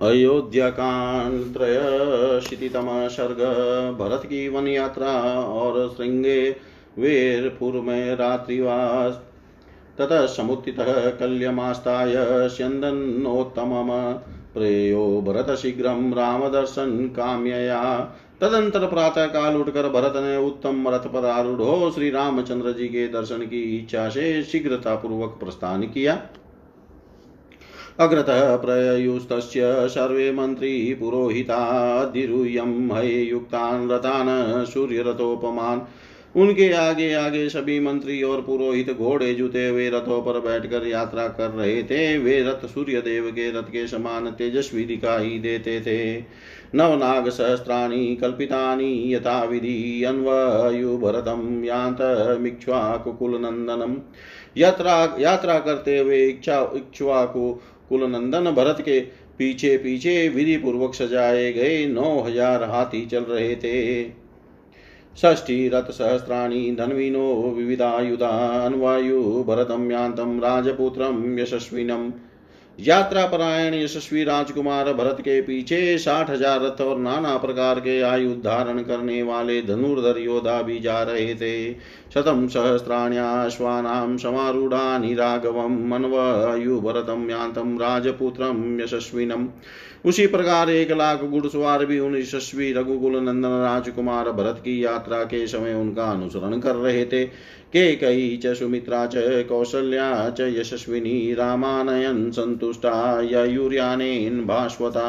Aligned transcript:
अयोध्याकांड 0.00 1.56
सर्ग 3.10 3.40
भरत 3.98 4.22
की 4.24 4.48
वन 4.48 4.68
यात्रा 4.68 5.10
और 5.42 5.88
श्रृंगे 5.96 6.50
वीरपुर 6.98 7.72
में 7.80 8.16
रात्रिवास 8.16 9.20
ततः 9.98 10.26
समुत्थितः 10.26 11.10
कल्यमास्ताय 11.10 12.14
स्यन्दन्नोत्तमम् 12.48 13.92
प्रेयो 14.54 15.04
भरत 15.20 15.54
शीघ्रं 15.58 16.12
रामदर्शन 16.12 17.06
काम्यया। 17.16 17.82
तदंतर 18.40 18.86
प्रातः 18.86 19.26
काल 19.26 19.56
उठकर 19.56 19.88
भरत 19.88 20.12
ने 20.16 20.36
उत्तम 20.36 20.88
रथ 20.88 21.06
पर 21.12 21.26
आरूढ़ 21.26 21.92
श्री 21.92 22.10
रामचंद्र 22.10 22.72
जी 22.72 22.88
के 22.88 23.08
दर्शन 23.08 23.46
की 23.46 23.62
इच्छा 23.78 24.08
से 24.08 24.42
शीघ्रता 24.42 24.94
पूर्वक 24.94 25.36
प्रस्थान 25.40 25.82
किया। 25.82 26.14
अग्रतः 28.00 28.56
प्रयुस्तस्य 28.56 29.88
सर्वे 29.88 30.32
मन्त्री 30.32 30.94
पुरोहिताधिरूयं 30.94 32.92
हययुक्तान् 32.92 33.90
रथान् 33.90 34.66
सूर्यरथोपमान्। 34.66 35.80
उनके 36.36 36.72
आगे 36.72 37.14
आगे 37.14 37.48
सभी 37.48 37.80
मंत्री 37.80 38.22
और 38.22 38.42
पुरोहित 38.42 38.92
घोड़े 38.92 39.34
जुते 39.34 39.68
हुए 39.68 39.90
रथों 39.90 40.22
पर 40.22 40.40
बैठकर 40.40 40.86
यात्रा 40.86 41.28
कर 41.28 41.50
रहे 41.50 41.82
थे। 41.82 42.18
वे 42.18 42.42
रथ 42.42 42.66
सूर्य 42.66 43.00
देव 43.00 43.30
के 43.30 43.50
रथ 43.50 43.62
के 43.62 43.86
समान 43.86 44.30
तेजस्वी 44.30 44.84
दिखाई 44.84 45.38
देते 45.38 45.80
थे। 45.80 46.24
नवनाग 46.74 47.28
सहस्राणि 47.28 48.18
कल्पितानि 48.20 49.14
यथा 49.14 49.44
विधि 49.44 50.04
अन्वयु 50.04 50.98
भरतं 50.98 51.64
यान्तमिक्ष्वाकुकुलनन्दनम् 51.64 53.96
यात्रा 54.56 55.16
यात्रा 55.20 55.58
करते 55.58 55.98
हुए 55.98 56.26
इच्छा 56.26 56.72
इक्ष्वाकु 56.76 57.60
कुल 57.90 58.04
नंदन 58.10 58.50
भरत 58.50 58.80
के 58.80 59.00
पीछे 59.38 59.76
पीछे 59.78 60.28
विधि 60.28 60.56
पूर्वक 60.56 60.94
सजाए 60.94 61.52
गए 61.52 61.86
नौ 61.86 62.20
हज़ार 62.20 62.64
हाथी 62.64 63.04
चल 63.06 63.22
रहे 63.24 63.54
थे। 63.56 64.04
षष्ठी 65.18 65.68
रथ 65.68 65.90
सहस्राणी, 65.90 66.74
धन्विनो, 66.76 67.28
विविधायुधा, 67.56 68.28
अन्वायु 68.66 69.22
भरतम 69.44 69.90
यान्तम 69.92 70.38
राजपुत्रम 70.40 71.38
यशस्विनम 71.38 72.12
यात्रा 72.80 73.24
परायण 73.26 73.74
यशस्वी 73.74 74.22
राजकुमार 74.24 74.92
भरत 74.92 75.16
के 75.20 75.40
पीछे 75.40 75.98
साठ 75.98 76.30
हज़ार 76.30 76.60
रथ 76.60 76.80
और 76.80 76.98
नाना 76.98 77.36
प्रकार 77.36 77.80
के 77.80 78.00
आयु 78.02 78.30
धारण 78.34 78.82
करने 78.82 79.22
वाले 79.22 79.60
धनुर्धर 79.62 80.18
योद्धा 80.18 80.60
भी 80.62 80.78
जा 80.80 81.02
रहे 81.02 81.34
थे। 81.34 81.72
शतम 82.14 82.46
सहस्राण्याश्वानां 82.48 84.16
समारूढ़ानि 84.16 85.14
राघवं 85.14 85.76
मनवायु 85.88 86.80
भरतं 86.80 87.28
यान्तं 87.30 87.76
राजपुत्रं 87.78 88.80
यशस्विनम्। 88.80 89.46
उसी 90.06 90.26
प्रकार 90.26 90.70
एक 90.70 90.92
लाख 90.92 91.22
घुड़सवार 91.22 91.84
भी 91.86 91.98
उन 91.98 92.16
यशस्वी 92.16 92.72
रघुकुल 92.72 93.16
नंदन 93.16 93.60
राजकुमार 93.62 94.30
भरत 94.32 94.58
की 94.58 94.84
यात्रा 94.84 95.22
के 95.24 95.46
समय 95.46 95.74
उनका 95.74 96.04
अनुसरण 96.04 96.58
कर 96.60 96.74
रहे 96.74 97.04
थे। 97.04 97.24
के 97.72 97.94
कई 97.96 98.40
च 98.44 98.54
सुमित्रा, 98.54 99.04
च 99.06 99.44
कौशल्या, 99.48 100.30
च 100.30 100.40
यशस्विनी, 100.40 101.34
रामानयन 101.34 102.30
संतुष्टा, 102.70 103.20
ययुर्यानेन 103.20 104.46
भास्वता 104.46 105.08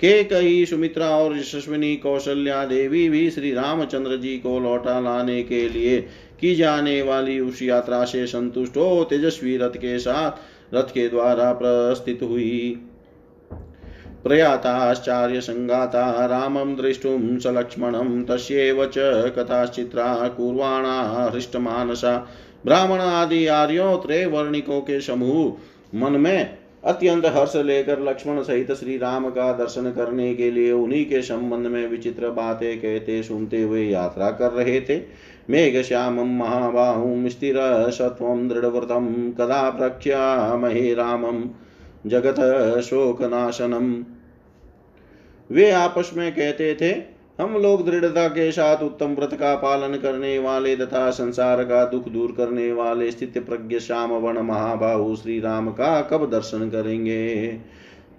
के 0.00 0.24
कई 0.24 0.64
सुमित्रा 0.64 1.06
और 1.06 1.38
यशस्विनी 1.38 1.96
कौशल्या 1.96 2.64
देवी 2.64 3.08
भी 3.08 3.30
श्री 3.30 3.54
रामचंद्र 3.54 4.16
जी 4.16 4.38
को 4.38 4.60
लौटा 4.60 5.00
लाने 5.00 5.42
के 5.42 5.68
लिए 5.68 6.00
की 6.40 6.54
जाने 6.54 7.02
वाली 7.02 7.40
उस 7.40 7.62
यात्रा 7.62 8.04
से 8.04 8.26
संतुष्ट 8.26 8.76
हो 8.76 9.04
तेजस्वी 9.04 9.56
रथ 9.56 9.70
के 9.70 9.98
साथ, 9.98 10.32
रथ 10.74 10.82
के 10.82 11.08
द्वारा 11.08 11.52
प्रस्थित 11.52 12.20
हुई। 12.22 12.80
प्रयाताश्चार्य 14.24 15.40
संगाता, 15.40 16.26
रामं 16.26 16.74
द्रष्टुं 16.74 17.38
सलक्ष्मणं 17.38 18.24
तस्यैव 18.24 18.86
च 18.86 18.94
कथाश्चित्रा, 19.38 20.28
कुर्वाणा, 20.28 21.30
हृष्टमानसा 21.34 22.28
ब्राह्मण 22.64 22.98
आदि 22.98 23.46
आर्यों, 23.46 23.98
त्रैवर्णिकों 23.98 24.80
के 24.80 25.00
समूह। 25.00 25.56
मन 25.94 26.12
में 26.12 26.63
अत्यंत 26.84 27.26
हर्ष 27.26 27.56
लेकर 27.56 28.00
लक्ष्मण 28.00 28.42
सहित 28.42 28.72
श्री 28.72 28.96
राम 28.98 29.28
का 29.30 29.52
दर्शन 29.52 29.90
करने 29.90 30.34
के 30.34 30.50
लिए 30.50 30.72
उन्हीं 30.72 31.04
के 31.06 31.22
संबंध 31.22 31.66
में 31.66 31.86
विचित्र 31.88 32.30
बातें 32.30 32.78
कहते 32.78 33.22
सुनते 33.22 33.62
हुए 33.62 33.84
यात्रा 33.84 34.30
कर 34.30 34.52
रहे 34.52 34.80
थे। 34.80 35.00
मेघ 35.50 35.82
श्यामं 35.82 36.36
महाबाहुं 36.38 37.28
स्थिर 37.28 37.56
सत्वं, 37.90 38.48
दृढ़व्रतं, 38.48 39.32
कदा 39.32 39.70
प्रख्यामहे 39.70 40.94
रामं, 40.94 41.44
जगत 42.06 42.80
शोकनाशनम 42.80 44.04
वे 45.50 45.70
आपस 45.70 46.10
में 46.16 46.32
कहते 46.32 46.74
थे 46.74 47.13
हम 47.40 47.54
लोग 47.54 47.86
दृढ़ता 47.86 48.28
के 48.28 48.52
साथ 48.52 48.82
उत्तम 48.82 49.06
व्रत 49.06 49.34
का 49.34 49.54
पालन 49.54 49.96
करने 49.96 50.38
वाले 50.38 50.76
तथा 50.76 51.10
संसार 51.10 51.64
का 51.64 51.84
दुख 51.84 52.08
दूर 52.08 52.34
करने 52.36 52.72
वाले 52.72 53.10
स्थित 53.10 53.38
प्रज्ञ 53.38 53.78
श्याम 53.78 54.10
वन 54.12 54.38
महाबाहु 54.38 55.16
श्री 55.16 55.40
राम 55.40 55.70
का 55.70 56.00
कब 56.02 56.30
दर्शन 56.30 56.70
करेंगे? 56.70 57.46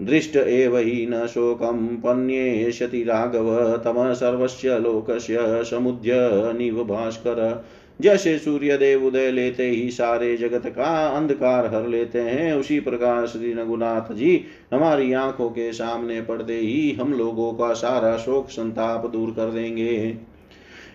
दृष्ट 0.02 0.36
एव 0.36 0.78
ही 0.78 1.08
न 1.10 1.28
शोकम 1.28 1.88
पन्येशति 1.88 3.04
राघव 3.04 3.78
तम 3.78 4.14
सर्वस्य 4.14 4.80
लोकस्य 4.80 5.38
समुद्य 5.42 6.12
निव 6.58 6.84
भास्कर। 6.84 7.66
जैसे 8.02 8.38
सूर्य 8.38 8.78
देव 8.78 9.06
उदय 9.06 9.32
लेते 9.32 9.70
ही 9.70 9.90
सारे 9.92 10.36
जगत 10.38 10.66
का 10.68 11.08
अंधकार 11.08 11.66
हर 11.76 11.88
लेते 11.88 12.20
हैं, 12.20 12.54
उसी 12.54 12.80
प्रकार 12.80 13.28
श्री 13.28 13.54
रघुनाथ 13.54 14.14
जी 14.14 14.46
हमारी 14.74 15.14
आँखों 15.14 15.50
के 15.50 15.72
सामने 15.74 16.22
पड़ते 16.22 16.58
ही 16.58 16.92
हम 16.92 17.14
लोगों 17.14 17.52
का 17.54 17.74
सारा 17.74 18.18
शोक 18.18 18.50
संताप 18.50 19.06
दूर 19.06 19.32
कर 19.32 19.52
देंगे। 19.52 20.18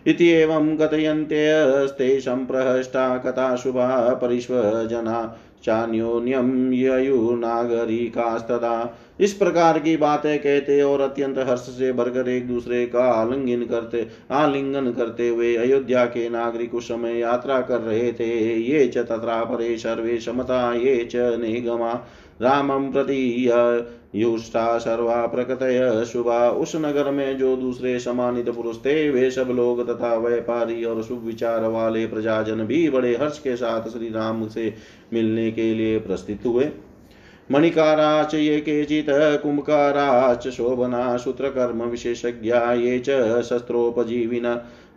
इति 0.07 0.29
एवं 0.29 0.77
कथयन्त्यस्ते 0.77 2.21
सम्प्रहष्टा 2.21 3.17
कथा 3.19 3.55
शुभा 3.57 4.15
परिष्वजना 4.15 5.39
चान्योन्यम 5.65 6.73
इस 9.21 9.33
प्रकार 9.33 9.79
की 9.79 9.97
बातें 9.97 10.39
कहते 10.39 10.81
और 10.83 11.01
अत्यंत 11.01 11.39
हर्ष 11.39 11.61
से 11.61 11.93
भरकर 11.93 12.29
एक 12.29 12.47
दूसरे 12.49 12.87
का 12.87 13.05
आलिंगन 13.05 13.65
करते 13.65 14.07
आलिंगन 14.31 14.91
करते 14.93 15.29
हुए 15.29 15.55
अयोध्या 15.57 16.05
के 16.05 16.29
नागरिक 16.29 16.75
उस 16.75 16.89
समय 16.89 17.19
यात्रा 17.19 17.61
कर 17.61 17.81
रहे 17.81 18.13
थे। 18.13 18.31
ये 18.57 18.87
च 18.89 18.99
तथा 18.99 19.45
परे 19.45 19.77
सर्वे 19.79 20.19
समता 20.21 20.73
ये 20.75 21.09
च 21.13 21.17
निगमा। 21.41 21.93
रामं 22.43 22.91
प्रति 22.93 23.51
युष्टा 24.15 24.79
सर्वा 24.79 25.27
प्रकतय। 25.27 26.05
शुभा 26.05 26.49
उस 26.51 26.75
नगर 26.77 27.11
में 27.11 27.39
जो 27.39 27.55
दूसरे 27.57 27.99
समानित 28.01 28.49
पुरुष 28.51 28.77
थे, 28.77 29.11
वे 29.11 29.31
सब 29.31 29.49
लोग 29.51 29.87
तथा 29.89 30.15
व्यापारी 30.17 30.85
और 30.85 31.03
शुभ 31.03 31.23
विचार 31.25 31.65
वाले 31.65 32.07
प्रजाजन 32.07 32.65
भी 32.65 32.89
बड़े 32.91 33.17
हर्ष 33.17 33.39
के 33.39 33.57
साथ 33.57 33.89
श्री 33.89 34.09
राम 34.09 34.47
से 34.49 34.75
मिलने 35.13 35.51
के 35.51 35.75
लिए 35.75 35.99
प्रस्थित 35.99 36.47
हुए। 36.47 36.69
मणिकाराच 37.51 38.35
ये 38.35 38.61
केचित् 38.61 39.09
कुम्भकाराच 39.43 40.49
शोभना 40.49 41.17
सूत्रकर्म 41.17 41.83
विशेषज्ञा 41.83 42.73
ये 42.73 42.99
च 42.99 43.43
शस्त्रोपजीविन। 43.43 44.47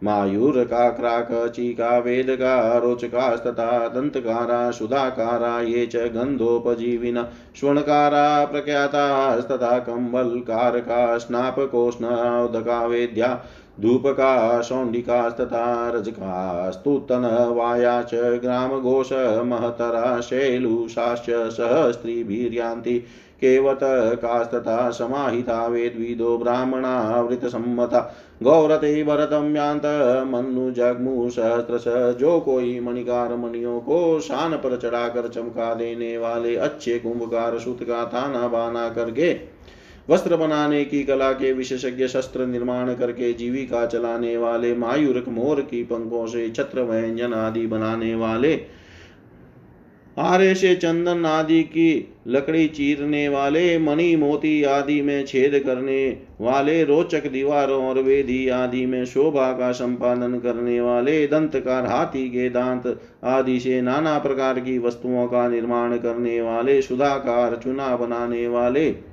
मायूरकाक्राकचिका 0.03 2.00
वेदका 2.00 2.78
रोचकास्तथा 2.78 3.88
दन्तकारा 3.88 4.72
सुधाकारा 4.72 5.62
ये 5.62 5.86
च 5.86 5.96
गन्धोपजीविन 5.96 7.25
स्वर्णकारा 7.59 8.46
प्रख्यातास्तथा, 8.46 9.80
कम्बलकारका 9.80 11.18
स्नापकोष्णोदका 11.18 12.86
वेद्या 12.86 13.46
धूपका, 13.80 14.62
शौण्डिकास्तथा 14.62 15.90
रजकास्तुतनवाया 15.90 18.02
च 18.02 18.16
ग्रामघोषमहतरा 18.16 20.22
शैलुषाश्च 20.22 21.25
सहस्त्रीभिर्यान्ति 23.44 24.18
केवतकास्तथा 24.18 24.90
समाहिता 24.92 25.68
वेद्विदो 25.68 26.38
ब्राह्मणावृतसम्मता 26.38 28.00
गौरते 28.44 29.04
भरतम 29.04 29.56
यान्त 29.56 29.86
मनु 30.25 30.72
जगमु 30.72 31.30
सहस्रश 31.30 31.84
जो 32.19 32.40
कोई 32.40 32.80
मणिकार 32.80 33.36
मणियों 33.36 33.80
को 33.80 34.19
शान 34.19 34.51
पर 34.51 34.78
चढ़ाकर 34.78 35.28
चमका 35.28 35.74
देने 35.74 36.18
वाले 36.18 36.56
अच्छे 36.56 37.00
कुंभकार 37.00 37.60
सूत 37.60 37.84
का 37.84 38.06
थाना 38.06 38.48
बाना 38.48 38.90
करके 38.90 39.40
वस्त्र 40.10 40.36
बनाने 40.36 40.86
की 40.86 41.04
कला 41.04 41.31
के 41.31 41.54
विशेषज्ञ 41.54 42.07
शस्त्र 42.07 42.45
निर्माण 42.45 42.94
करके 42.94 43.34
जीविका 43.34 43.86
चलाने 43.86 44.38
वाले 44.38 44.75
मायूरक 44.75 45.28
मोर 45.28 45.62
की 45.62 45.84
पंखों 45.84 46.28
से 46.28 46.50
छत्र 46.50 46.81
व्यंजन 46.81 47.34
आदि 47.34 47.68
बनाने 47.68 48.16
वाले 48.16 48.82
आरे 50.18 50.56
से 50.56 50.75
चंदन 50.75 51.25
आदि 51.25 51.63
की 51.63 52.15
लकड़ी 52.27 52.68
चीरने 52.68 53.27
वाले, 53.30 53.80
मणि 53.80 54.15
मोती 54.15 54.63
आदि 54.63 55.01
में 55.01 55.25
छेद 55.25 55.60
करने 55.65 56.18
वाले, 56.42 56.83
रोचक 56.83 57.27
दीवारों 57.27 57.83
और 57.86 58.00
वेदी 58.00 58.48
आदि 58.50 58.86
में 58.86 59.06
शोभा 59.06 59.51
का 59.51 59.71
संपादन 59.71 60.39
करने 60.39 60.81
वाले 60.81 61.27
दंतकार 61.27 61.86
हाथी 61.86 62.27
के 62.30 62.50
दांत 62.50 63.00
आदि 63.24 63.60
से 63.60 63.81
नाना 63.81 64.18
प्रकार 64.19 64.60
की 64.60 64.77
वस्तुओं 64.80 65.27
का 65.27 65.48
निर्माण 65.50 65.98
करने 65.98 66.42
वाले 66.42 66.81
सुधाकार 66.81 67.56
चुना 67.56 67.95
बनाने 67.95 68.48
वाले 68.48 69.12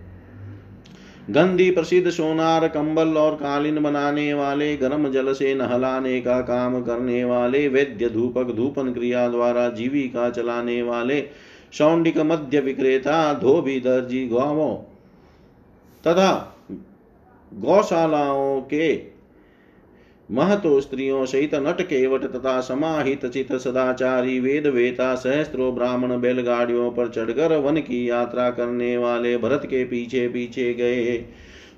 गंदी 1.31 1.71
प्रसिद्ध 1.71 2.11
सोनार 2.11 2.69
कंबल 2.69 3.09
और 3.09 3.35
कालीन 3.35 3.82
बनाने 3.82 4.35
वाले, 4.35 4.77
गर्म 4.77 5.11
जल 5.12 5.32
से 5.32 5.55
नहलाने 5.55 6.21
का 6.21 6.41
काम 6.41 6.82
करने 6.82 7.25
वाले, 7.25 7.69
वैद्य 7.69 8.09
धूपक 8.09 8.55
धूपन 8.55 8.93
क्रिया 8.93 9.29
द्वारा 9.29 9.69
जीविका 9.69 10.31
चलाने 10.31 10.82
वाले, 10.82 11.21
सौंडिक 11.73 12.19
मध्य 12.19 12.61
विक्रेता, 12.61 13.35
धोबी 13.35 13.81
दर्जी 13.81 14.27
गाँवों 14.29 14.75
तथा 16.05 16.56
गौशालाओं 17.55 18.61
के 18.61 19.19
महतो 20.31 20.81
स्त्रियों 20.81 21.25
सहित 21.27 21.55
नट 21.55 21.81
केवट 21.82 22.25
तथा 22.25 22.61
समाहित 22.61 23.27
चित 23.27 23.53
सदाचारी 23.53 24.41
वेद 24.41 24.67
वेता 24.67 25.15
सहस्त्रो 25.15 25.73
ब्राह्मण 25.73 26.21
बैलगाड़ियों 26.21 26.91
पर 26.91 27.09
चढ़कर 27.09 27.56
वन 27.56 27.77
की 27.77 28.11
यात्रा 28.11 28.50
करने 28.50 28.97
वाले 28.97 29.38
भरत 29.38 29.62
के 29.65 29.85
पीछे 29.85 30.29
पीछे 30.29 30.75
गए। 30.75 31.25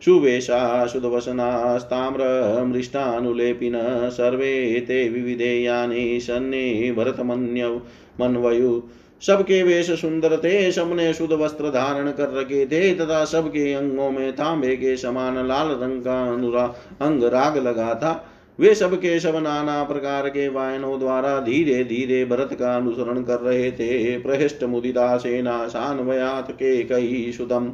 सुवेशा 0.04 0.86
सुदवसनास्ताम्र 0.86 2.24
मृष्टानुलेपिन, 2.64 3.72
सर्वे 4.10 4.84
ते 4.88 5.08
विविधे 5.08 5.54
यानि 5.62 6.18
सन्ने, 6.22 6.92
भरतमन्य, 6.92 7.80
मनवयु। 8.20 8.82
सबके 9.20 9.62
वेश 9.62 9.90
सुंदर 9.90 10.36
थे, 10.36 10.72
सबने 10.72 11.12
शुद्ध 11.14 11.32
वस्त्र 11.32 11.70
धारण 11.70 12.10
कर 12.10 12.30
रखे 12.30 12.66
थे, 12.66 12.94
तथा 12.94 13.24
सबके 13.24 13.72
अंगों 13.72 14.10
में 14.10 14.32
तांबे 14.32 14.76
के 14.76 14.96
समान 14.96 15.48
लाल 15.48 15.68
रंग 15.68 16.02
का 16.02 16.34
अनुरा 16.34 16.64
अंग 17.00 17.24
राग 17.24 17.56
लगा 17.56 17.94
था। 17.94 18.28
वे 18.62 18.74
सब 18.74 18.94
के 18.94 19.18
सब 19.20 19.36
नाना 19.36 19.82
प्रकार 19.84 20.28
के 20.28 20.48
वायनों 20.48 20.98
द्वारा 20.98 21.38
धीरे 21.40 21.82
धीरे 21.84 22.24
भरत 22.24 22.52
का 22.52 22.74
अनुसरण 22.76 23.22
कर 23.22 23.40
रहे 23.40 23.70
थे। 23.70 24.18
प्रहृष्ट 24.18 24.62
मुदिता 24.64 25.16
सेना 25.16 25.66
सान्वयात 25.68 26.50
के 26.50 26.82
कई 26.82 27.32
सुतम 27.32 27.66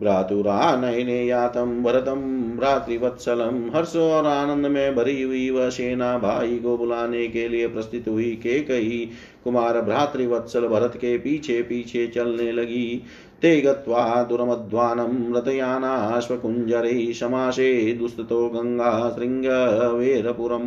भ्रातुरा 0.00 0.76
नयने 0.76 1.24
यातम 1.24 1.82
भरतम 1.82 2.20
भ्रातृवत्सलम। 2.58 3.58
हर्ष 3.74 3.96
और 3.96 4.26
आनंद 4.26 4.66
में 4.66 4.94
भरी 4.96 5.22
हुई 5.22 5.48
वह 5.50 5.68
सेना 5.70 6.16
भाई 6.18 6.56
को 6.56 6.76
बुलाने 6.78 7.26
के 7.28 7.48
लिए 7.48 7.68
प्रस्तुत 7.68 8.08
हुई 8.08 8.30
के 8.42 8.58
कही 8.60 8.98
कुमार 9.44 9.80
भ्रातृवत्सल 9.80 10.66
भरत 10.68 10.92
के 10.96 11.16
पीछे 11.18 11.60
पीछे 11.62 12.06
चलने 12.06 12.52
लगी। 12.52 13.02
ते 13.42 13.60
गत्वा 13.60 14.22
दुरमध्वानं 14.22 15.34
रथयानाश्वकुञ्जरैः 15.34 17.12
समासे 17.12 17.70
दुस्ततो 17.92 18.48
गंगा 18.48 18.90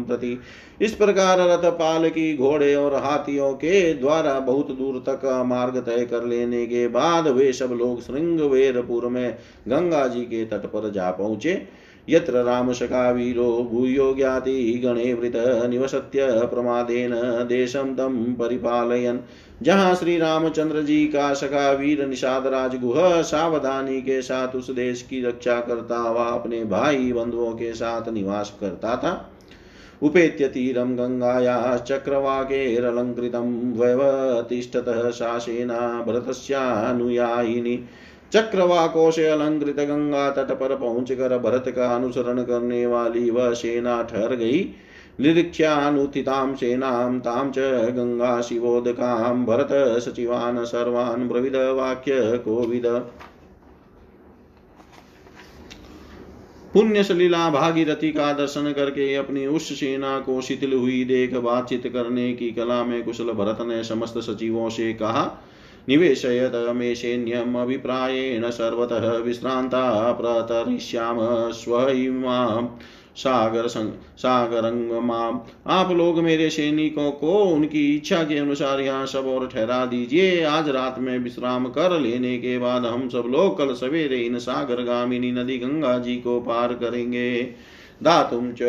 प्रति। 0.07 0.39
इस 0.81 0.95
प्रकार 0.95 1.39
रथ 1.39 1.69
पाल 1.71 2.09
की 2.09 2.35
घोड़े 2.37 2.73
और 2.75 2.95
हाथियों 2.95 3.53
के 3.53 3.93
द्वारा 3.93 4.39
बहुत 4.39 4.71
दूर 4.71 4.97
तक 5.09 5.43
मार्ग 5.45 5.77
तय 5.77 6.05
कर 6.05 6.23
लेने 6.23 6.65
के 6.65 6.87
बाद 6.87 7.27
वे 7.27 7.51
सब 7.53 7.71
लोग 7.71 8.01
श्रृंगवेरपुर 8.01 9.07
में 9.07 9.37
गंगा 9.67 10.07
जी 10.07 10.21
के 10.21 10.45
तट 10.45 10.65
पर 10.65 10.91
जा 10.91 11.11
पहुँचे। 11.11 11.53
यत्र 12.09 12.43
रामशका 12.43 13.11
वीरो 13.11 13.69
भूयो 13.71 14.13
ज्ञाति 14.13 14.81
गणे 14.85 15.13
वृत 15.13 15.33
निवसत्य 15.69 16.27
प्रमादेन 16.45 17.11
देशं 17.47 17.95
तं 17.95 18.33
परिपालयन्। 18.33 19.17
जहाँ 19.61 19.95
श्री 19.95 20.17
रामचंद्र 20.17 20.81
जी 20.81 21.05
का 21.05 21.33
सखा 21.33 21.71
वीर 21.71 22.05
निषाद 22.07 22.47
राजगुह, 22.47 23.21
सावधानी 23.21 24.01
के 24.01 24.21
साथ 24.21 24.55
उस 24.55 24.71
देश 24.71 25.01
की 25.01 25.21
रक्षा 25.21 25.59
करता 25.61 25.97
हुआ 25.97 26.25
अपने 26.25 26.63
भाई 26.65 27.13
बंधुओं 27.13 27.51
के 27.51 27.73
साथ 27.73 28.09
निवास 28.09 28.57
करता 28.61 28.95
था। 28.95 29.29
उपेत्य 30.01 30.47
तीरं 30.47 30.97
गङ्गायाः 30.97 31.77
चक्रवाकेरलङ्कृतं 31.77 33.73
वैवतिष्ठतः 33.79 35.09
शासेना 35.11 36.03
भरतस्यानुयायिनी। 36.07 37.85
चक्रवाकों 38.33 39.11
से 39.11 39.27
अलंकृत 39.27 39.75
गंगा 39.75 40.29
तट 40.31 40.51
पर 40.51 40.75
पहुँच 40.75 41.11
कर 41.11 41.37
भरत 41.37 41.73
का 41.75 41.95
अनुसरण 41.95 42.43
करने 42.43 42.85
वाली 42.85 43.29
वह 43.29 43.53
सेना 43.53 44.01
ठहर 44.03 44.35
गई। 44.35 44.69
निरीक्षानुत्थितां 45.19 46.55
सेनां, 46.55 47.19
तां 47.19 47.51
च 47.51 47.59
गङ्गा 47.91 48.41
शिवोदकां। 48.41 49.45
भरत, 49.45 50.01
सचिवान्, 50.01 50.65
सर्वान् 50.65 51.29
ब्रविद 51.29 51.55
वाक्य 51.55 52.37
कोविद। 52.37 52.85
पुण्य 56.73 57.03
सलीला 57.03 57.49
भागीरथी 57.49 58.11
का 58.11 58.33
दर्शन 58.33 58.71
करके 58.71 59.15
अपनी 59.15 59.47
उस 59.47 59.79
सेना 59.79 60.19
को 60.19 60.41
शिथिल 60.41 60.73
हुई 60.73 61.03
देख 61.03 61.33
बातचीत 61.33 61.87
करने 61.87 62.33
की 62.33 62.51
कला 62.51 62.83
में 62.83 63.03
कुशल 63.03 63.31
भरत 63.31 63.57
ने 63.61 63.83
समस्त 63.83 64.17
सचिवों 64.17 64.69
से 64.69 64.93
कहा 64.93 65.23
निवेशयत 65.89 66.51
मे 66.75 66.93
सैन्यम् 66.95 67.55
अभिप्रायेण 67.55 68.49
सर्वतः 68.49 69.07
विश्रान्ता 69.17 70.11
प्रतरिष्याम 70.11 71.17
स्वयं 71.51 72.67
सागर 73.15 73.67
सागरंगमाम। 73.67 75.39
आप 75.67 75.91
लोग 75.91 76.19
मेरे 76.19 76.49
सैनिकों 76.49 77.11
को 77.11 77.33
उनकी 77.45 77.95
इच्छा 77.95 78.23
के 78.23 78.37
अनुसार 78.37 78.81
यहाँ 78.81 79.05
सब 79.05 79.27
और 79.27 79.47
ठहरा 79.47 79.85
दीजिए। 79.85 80.43
आज 80.43 80.69
रात 80.69 80.99
में 80.99 81.17
विश्राम 81.19 81.67
कर 81.69 81.99
लेने 81.99 82.37
के 82.37 82.57
बाद 82.59 82.85
हम 82.85 83.07
सब 83.09 83.23
लोग 83.27 83.57
कल 83.57 83.73
सवेरे 83.73 84.17
इन 84.17 84.37
सागर 84.39 84.83
गामिनी 84.83 85.31
नदी 85.31 85.57
गंगा 85.57 85.97
जी 85.97 86.15
को 86.15 86.39
पार 86.39 86.73
करेंगे। 86.73 87.31
दातुम 88.03 88.51
च 88.51 88.61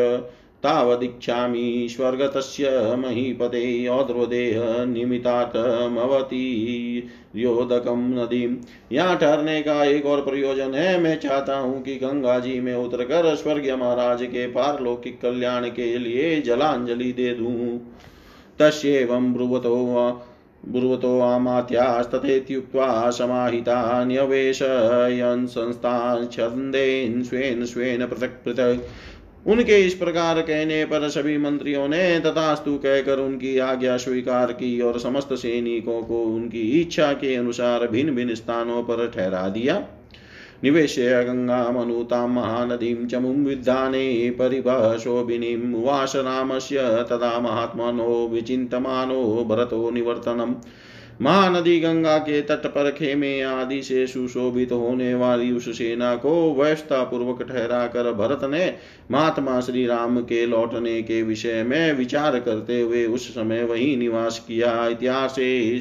तावदीक्षामि 0.65 1.89
स्वर्गतस्य 1.91 2.71
महीपते 2.99 3.65
औद्रदेह 3.89 4.85
निमितातमवती 4.85 6.47
योदकम 7.37 8.03
यहाँ 8.93 9.17
ठहरने 9.17 9.61
का 9.63 9.85
एक 9.85 10.07
और 10.07 10.21
प्रयोजन 10.25 10.75
है, 10.75 10.99
मैं 11.01 11.19
चाहता 11.21 11.57
हूँ 11.57 11.83
कि 11.83 11.95
गंगा 11.97 12.39
जी 12.39 12.59
में 12.61 12.75
उतर 12.75 13.05
कर 13.05 13.35
स्वर्गीय 13.37 13.77
महाराज 13.77 14.23
के 14.23 14.47
पारलौकिक 14.47 15.21
कल्याण 15.21 15.69
के 15.71 15.97
लिए 15.99 16.41
जलांजलि 16.41 17.13
दे 17.13 17.35
दूँ। 17.35 17.79
तस्व 18.59 19.19
ब्रुवतो 19.35 19.75
ब्रुवतो 20.65 21.19
आमात्यास्तथेत्युक्त्वा 21.21 23.11
समाहिता 23.11 24.05
न्यवेशयन् 24.05 25.47
संस्थान् 25.47 26.29
छन्देन् 26.29 27.23
स्वेन 27.23 27.65
स्वेन 27.65 28.07
पृथक् 28.07 28.45
पृथक्। 28.45 28.87
उनके 29.47 29.87
इस 29.87 29.95
प्रकार 29.95 30.41
कहने 30.41 30.85
पर 30.85 31.09
सभी 31.09 31.39
मंत्रियों 31.39 31.89
ने 31.89 32.21
तथास्तु 32.21 32.75
कहकर 32.75 33.19
उनकी 33.19 33.59
आज्ञा 33.59 33.97
स्वीकार 33.97 34.53
की 34.53 34.81
और 34.81 34.99
समस्त 34.99 35.29
सैनिकों 35.33 36.03
को 36.03 36.23
उनकी 36.23 36.81
इच्छा 36.81 37.13
के 37.13 37.35
अनुसार 37.35 37.87
भिन्न 37.89 38.15
भिन्न 38.15 38.35
स्थानों 38.35 38.83
पर 38.83 39.13
ठहरा 39.15 39.49
दिया। 39.49 39.87
निवेश्य 40.65 41.25
गङ्गामनुतां 41.25 42.29
महानदीं, 42.29 43.07
चमुं 43.07 43.37
विद्धाने 43.37 44.31
परिभाषोभिनीम् 44.31 45.75
उवास 45.75 46.17
रामस्य 46.17 46.77
तदा 46.83 47.41
महात्मनो, 47.41 48.29
विचिन्तमानो, 48.33 49.45
भरतो, 49.49 49.91
निवर्तनम्। 49.91 50.55
महानदी 51.23 51.81
गंगा 51.81 52.19
के 52.19 52.43
तट 52.43 52.67
पर 52.67 52.91
खेमे 52.91 53.41
आदि 53.43 53.83
से 53.83 54.07
सुशोभित 54.07 54.69
तो 54.69 54.79
होने 54.79 55.15
वाली 55.15 55.53
उस 55.53 55.79
सेना 55.79 56.17
को 56.17 56.55
व्यवस्था 56.55 57.05
पूर्वक 57.05 57.43
ठहरा 57.43 57.87
कर 57.87 58.13
भरत 58.13 58.45
ने 58.45 58.75
महात्मा 59.11 59.61
श्री 59.61 59.87
राम 59.87 60.21
के 60.21 60.47
लौटने 60.47 61.03
के 61.03 61.23
विषय 61.23 61.63
में 61.63 61.93
विचार 61.93 62.39
करते 62.41 62.81
हुए 62.81 63.07
उस 63.07 63.29
समय 63.29 63.65
वही 63.65 63.97
निवास 63.97 64.45
किया। 64.49 64.89
इतिहास 64.89 65.35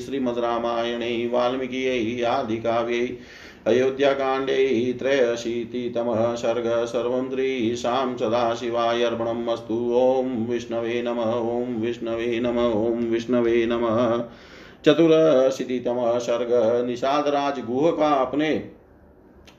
श्रीमद 0.05 0.37
रामायण 0.37 1.29
वाल्मीकि 1.31 2.21
आदि 2.21 2.57
काव्य, 2.57 3.17
अयोध्याकाण्डे, 3.67 4.95
त्रयशीतितमः 4.99 6.35
सर्ग 6.35 6.85
सर्वं 6.85 7.29
त्रीशां 7.29 8.17
सदाशिवाय 8.17 9.03
अर्पणम् 9.03 9.47
अस्तु। 9.47 9.75
ॐ 9.95 10.51
विष्णवे 10.51 11.01
नमः, 11.01 11.31
ॐ 11.33 11.75
विष्णवे 11.81 12.39
नमः, 12.39 12.73
ॐ 12.87 13.03
विष्णवे 13.03 13.65
नमः। 13.65 14.23
चतुरशीतितम 14.85 15.97
सर्ग 16.19 16.49
निषाद 16.87 17.27
राज 17.27 17.59
गुह 17.59 17.91
का 17.91 18.13
अपने 18.21 18.49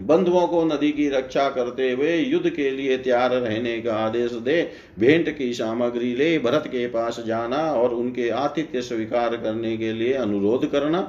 बंधुओं 0.03 0.47
को 0.47 0.65
नदी 0.65 0.91
की 0.93 1.09
रक्षा 1.09 1.49
करते 1.51 1.91
हुए 1.93 2.17
युद्ध 2.17 2.51
के 2.51 2.71
लिए 2.71 2.97
तैयार 2.99 3.31
रहने 3.31 3.81
का 3.81 3.95
आदेश 3.97 4.33
दे, 4.33 4.71
भेंट 4.99 5.37
की 5.39 5.53
सामग्री 5.55 6.15
ले, 6.15 6.39
भरत 6.39 6.65
के 6.67 6.87
पास 6.87 7.21
जाना 7.21 7.59
और 7.73 7.95
उनके 7.95 8.29
आतिथ्य 8.29 8.83
स्वीकार 8.83 9.37
करने 9.37 9.77
के 9.77 9.93
लिए 9.93 10.13
अनुरोध 10.13 10.71
करना। 10.71 11.01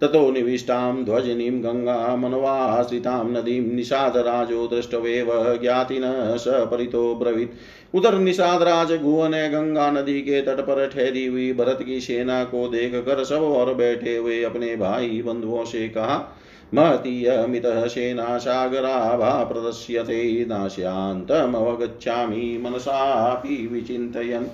ततो 0.00 0.30
निविष्टां 0.30 1.04
ध्वजनीं 1.04 1.64
गङ्गा 1.64 2.16
मनवाश्रितां 2.16 3.24
नदीं 3.24 3.74
निषादराजो 3.74 4.66
दृष्टवेव 4.66 5.58
ज्ञाति 5.62 5.98
न 5.98 6.36
स 6.36 6.44
परितो 6.48 7.14
ब्रवीत्। 7.14 7.50
उधर 7.94 8.14
निषाद 8.14 8.62
राज 8.62 8.92
ने 8.92 9.50
गंगा 9.50 9.90
नदी 9.90 10.20
के 10.20 10.42
तट 10.42 10.60
पर 10.60 10.88
ठहरी 10.88 11.26
हुई 11.26 11.52
भरत 11.52 11.82
की 11.82 12.00
सेना 12.00 12.44
को 12.44 12.68
देख 12.68 12.94
कर 12.94 13.24
सब 13.24 13.34
और 13.34 13.74
बैठे 13.74 14.16
हुए 14.16 14.42
अपने 14.42 14.76
भाई 14.76 15.22
बंधुओं 15.26 15.64
से 15.64 15.88
कहा 15.88 16.38
महतीयमितः 16.74 17.86
सेना 17.86 18.38
सागरा 18.38 18.38
सागराभा 18.38 19.44
प्रदश्यते 19.44 20.46
नाश्यान्तमवगच्छामि, 20.48 22.60
मनसापि 22.64 23.68
विचिन्तयन्। 23.72 24.46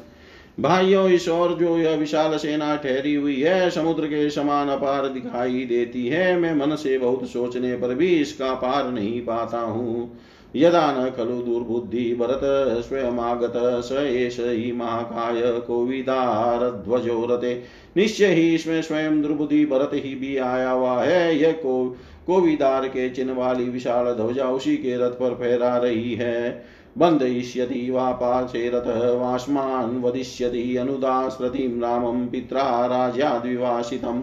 भाइयों, 0.61 1.09
इस 1.09 1.29
और 1.29 1.55
जो 1.55 1.77
यह 1.79 1.95
विशाल 1.97 2.37
सेना 2.37 2.75
ठहरी 2.77 3.15
हुई 3.15 3.41
है, 3.41 3.71
समुद्र 3.71 4.07
के 4.07 4.29
समान 4.31 4.69
अपार 4.69 5.09
दिखाई 5.09 5.65
देती 5.65 6.07
है। 6.07 6.37
मैं 6.39 6.55
मन 6.57 6.77
से 6.77 6.99
बहुत 6.99 7.29
सोचने 7.29 7.75
पर 7.77 7.95
भी 7.95 8.09
इसका 8.17 8.53
पार 8.55 8.91
नहीं 8.91 9.21
पाता 9.21 9.61
हूँ। 9.61 10.19
यदा 10.57 10.81
न 10.93 11.11
खलु 11.11 11.35
दुर्बुद्धि 11.43 12.05
भरत 12.15 12.41
स्वयमागत 12.85 13.53
स 13.85 13.93
एष 13.93 14.39
ही 14.41 14.73
महाकाय 14.73 15.43
कोविदारध्वजो 15.61 17.27
रते 17.31 17.55
निश्चय 17.97 18.27
ही 18.27 18.55
इसमें 18.55 18.81
स्वयं 18.83 19.21
दुर्बुद्धि 19.23 19.65
भरत 19.67 19.91
ही 19.95 20.15
भी 20.15 20.37
आया 20.37 20.71
हुआ 20.71 21.03
है। 21.03 21.39
यह 21.39 21.53
को 21.53 21.97
कोविदार 22.31 22.87
के 22.89 23.09
चिन्ह 23.11 23.33
वाली 23.33 23.69
विशाल 23.69 24.13
ध्वजा 24.15 24.45
उसी 24.45 24.77
के 24.77 24.97
रथ 24.97 25.11
पर 25.11 25.35
फहरा 25.35 25.77
रही 25.77 26.15
है। 26.15 26.65
बन्धयिष्यति 26.99 27.91
वा 27.91 28.11
रथः 28.57 29.11
वास्मान् 29.13 30.03
वदिष्यति 30.03 30.77
अनुदास्रतिं 30.77 31.81
रामं 31.81 32.27
पित्रा 32.27 32.87
राज्याद्विवासितम् 32.87 34.23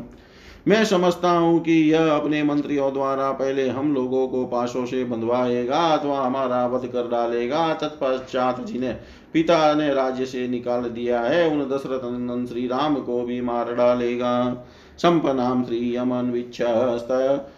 मैं 0.67 0.85
समझता 0.85 1.29
हूँ 1.29 1.59
कि 1.59 1.73
यह 1.93 2.11
अपने 2.11 2.43
मंत्रियों 2.43 2.93
द्वारा 2.93 3.31
पहले 3.31 3.67
हम 3.69 3.93
लोगों 3.93 4.27
को 4.27 4.45
पाशों 4.45 4.85
से 4.85 5.03
बंधवाएगा 5.03 5.79
अथवा 5.79 6.19
हमारा 6.19 6.65
वध 6.67 6.87
कर 6.87 7.07
डालेगा। 7.07 7.73
तत्पश्चात 7.73 8.61
जिन्हें 8.65 8.97
पिता 9.33 9.73
ने 9.73 9.93
राज्य 9.93 10.25
से 10.25 10.47
निकाल 10.47 10.81
दिया 10.81 11.21
है, 11.21 11.47
उन 11.49 11.59
दशरथ 11.69 12.05
नंदन 12.05 12.45
श्री 12.45 12.67
राम 12.67 12.95
को 12.95 13.21
भी 13.23 13.41
मार 13.41 13.73
डालेगा। 13.75 14.33
संपनाम 14.97 15.63
श्रियमन्विच्छस्त 15.63 17.07
राज्य 17.11 17.56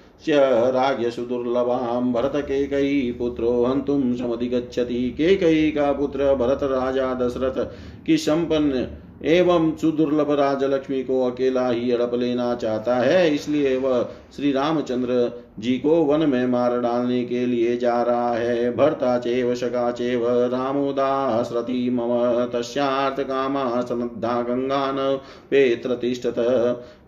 सुदुर्लभाम 1.10 2.14
भरत 2.14 2.32
के 2.36 2.68
कई 2.68 3.12
पुत्रो 3.12 3.66
हन्तुं 3.66 4.16
समधिगच्छति। 4.16 5.10
केकयी 5.18 5.72
का 5.72 5.92
पुत्र 5.94 6.36
भरत 6.36 6.60
राजा 6.64 7.14
दशरथ 7.14 7.58
की 8.06 8.18
संपन्न 8.18 8.88
एवं 9.22 9.76
सुदुर्लभ 9.78 10.32
राज 10.32 10.64
लक्ष्मी 10.64 11.04
को 11.04 11.22
अकेला 11.24 11.68
ही 11.70 11.92
हड़प 11.92 12.12
लेना 12.14 12.54
चाहता 12.56 12.96
है, 12.96 13.34
इसलिए 13.36 13.76
वह 13.78 14.02
श्री 14.36 14.52
रामचंद्र 14.52 15.32
जी 15.60 15.78
को 15.78 15.96
वन 16.04 16.28
में 16.30 16.46
मार 16.48 16.80
डालने 16.82 17.24
के 17.26 17.46
लिए 17.46 17.76
जा 17.78 18.02
रहा 18.02 18.34
है। 18.34 18.76
भरता 18.76 19.18
चेव, 19.20 19.54
शका 19.56 19.92
चेव 19.92 20.26
रामोदासरति 20.52 21.90
मम, 21.90 22.46
तस्यार्थ 22.54 23.22
कामा 23.22 23.82
सनद्धा 23.82 24.42
गंगा 24.42 24.92
न 24.92 25.16
पेत्रतिष्ठत 25.52 26.36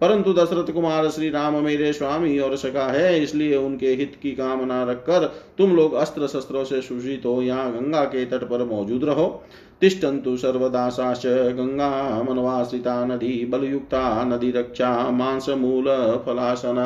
परंतु 0.01 0.33
दशरथ 0.33 0.73
कुमार 0.73 1.09
श्री 1.09 1.29
राम 1.29 1.55
मेरे 1.63 1.93
स्वामी 1.93 2.37
और 2.39 2.55
सका 2.57 2.85
है, 2.87 3.21
इसलिए 3.23 3.55
उनके 3.55 3.87
हित 3.87 4.17
की 4.21 4.31
कामना 4.31 4.83
रखकर 4.83 5.31
तुम 5.57 5.75
लोग 5.75 5.93
अस्त्र 5.93 6.27
शस्त्रों 6.27 6.63
से 6.63 6.81
सुषित 6.81 7.25
हो, 7.25 7.41
यहाँ 7.41 7.71
गंगा 7.71 8.03
के 8.05 8.25
तट 8.25 8.43
पर 8.43 8.65
मौजूद 8.65 9.03
रहो। 9.03 9.43
तिष्ठन्तु 9.81 10.35
सर्वदा 10.37 10.87
साश्च 10.89 11.25
गंगा 11.57 11.91
मनवाश्रिता 12.23 13.05
नदी 13.05 13.45
बलयुक्ता 13.45 14.23
नदी 14.23 14.51
रक्षा 14.51 14.89
मांसमूल 15.11 15.85
फलासना। 16.25 16.85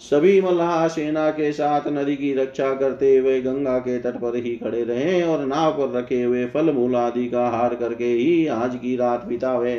सभी 0.00 0.40
मल्लाह 0.40 0.86
सेना 0.88 1.30
के 1.30 1.52
साथ 1.52 1.88
नदी 1.88 2.16
की 2.16 2.32
रक्षा 2.34 2.72
करते 2.74 3.16
हुए 3.16 3.40
गंगा 3.42 3.78
के 3.78 3.98
तट 3.98 4.16
पर 4.16 4.36
ही 4.36 4.54
खड़े 4.56 4.82
रहे 4.84 5.22
और 5.22 5.44
नाव 5.46 5.72
पर 5.72 5.96
रखे 5.98 6.22
हुए 6.22 6.44
फल 6.46 6.72
मूल 6.72 6.96
आदि 6.96 7.26
का 7.28 7.48
हार 7.48 7.74
करके 7.74 8.04
ही 8.04 8.46
आज 8.46 8.76
की 8.76 8.96
रात 8.96 9.24
बितावे। 9.24 9.76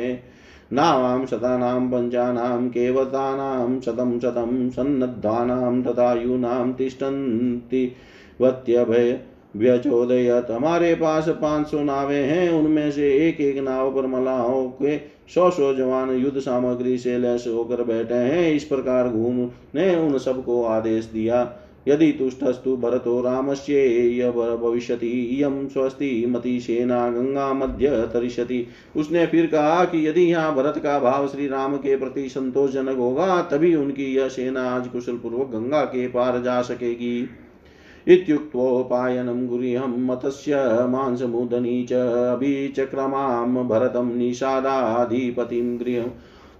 नावां 0.72 1.26
शतानां 1.26 1.88
पञ्चानां 1.88 2.68
केवतानां 2.68 3.80
शतं 3.80 4.18
शतं 4.20 4.70
सन्नद्धानां 4.70 5.82
तथा 5.82 6.12
यूनां 6.14 6.72
तिष्ठन्ति 6.72 7.92
वत्यभय। 8.40 9.20
व्यचोदयत। 9.56 10.50
हमारे 10.50 10.94
पास 10.94 11.28
पाँच 11.28 11.66
सौ 11.66 11.82
नावे 11.82 12.16
हैं, 12.16 12.50
उनमें 12.50 12.90
से 12.90 13.12
एक 13.28 13.40
एक 13.40 13.58
नाव 13.58 13.94
पर 13.94 14.06
मलाहों 14.06 14.66
के 14.66 14.98
सौ 15.34 15.50
सौ 15.50 15.72
जवान 15.74 16.10
युद्ध 16.10 16.38
सामग्री 16.38 16.98
से 16.98 17.18
लैस 17.18 17.44
होकर 17.48 17.82
बैठे 17.84 18.14
हैं। 18.14 18.52
इस 18.52 18.64
प्रकार 18.64 19.08
घूम 19.08 19.38
ने 19.74 19.94
उन 19.96 20.18
सबको 20.18 20.62
आदेश 20.64 21.04
दिया। 21.04 21.64
यदि 21.88 22.10
तुष्टस्तु 22.12 22.76
भरतो 22.76 23.20
रामस्य 23.20 24.30
भविष्यति 24.62 25.08
इयम 25.08 25.68
स्वस्ति, 25.68 26.24
मति 26.28 26.60
सेना 26.60 27.08
गंगा 27.10 27.52
मध्य 27.54 27.90
तरिष्यति। 28.12 28.66
उसने 28.96 29.26
फिर 29.26 29.46
कहा 29.46 29.84
कि 29.84 30.06
यदि 30.08 30.22
यहाँ 30.22 30.54
भरत 30.54 30.78
का 30.78 30.98
भाव 30.98 31.26
श्री 31.28 31.46
राम 31.48 31.76
के 31.76 31.96
प्रति 31.96 32.28
संतोषजनक 32.28 32.96
होगा, 32.96 33.40
तभी 33.42 33.74
उनकी 33.74 34.14
यह 34.16 34.28
सेना 34.28 34.68
आज 34.70 34.88
कुशल 34.88 35.16
पूर्वक 35.16 35.50
गंगा 35.50 35.84
के 35.84 36.06
पार 36.08 36.42
जा 36.42 36.60
सकेगी। 36.62 37.28
इत्युक्तोपायनं 38.08 39.46
गुह्यं 39.46 40.06
मतस्य 40.06 40.56
मांसमुदनी 40.88 41.86
च 41.90 41.92
अभिचक्रमां 42.32 43.68
भरतं 43.68 44.14
निषादाधिपतिं 44.16 45.78
गृहम् 45.80 46.10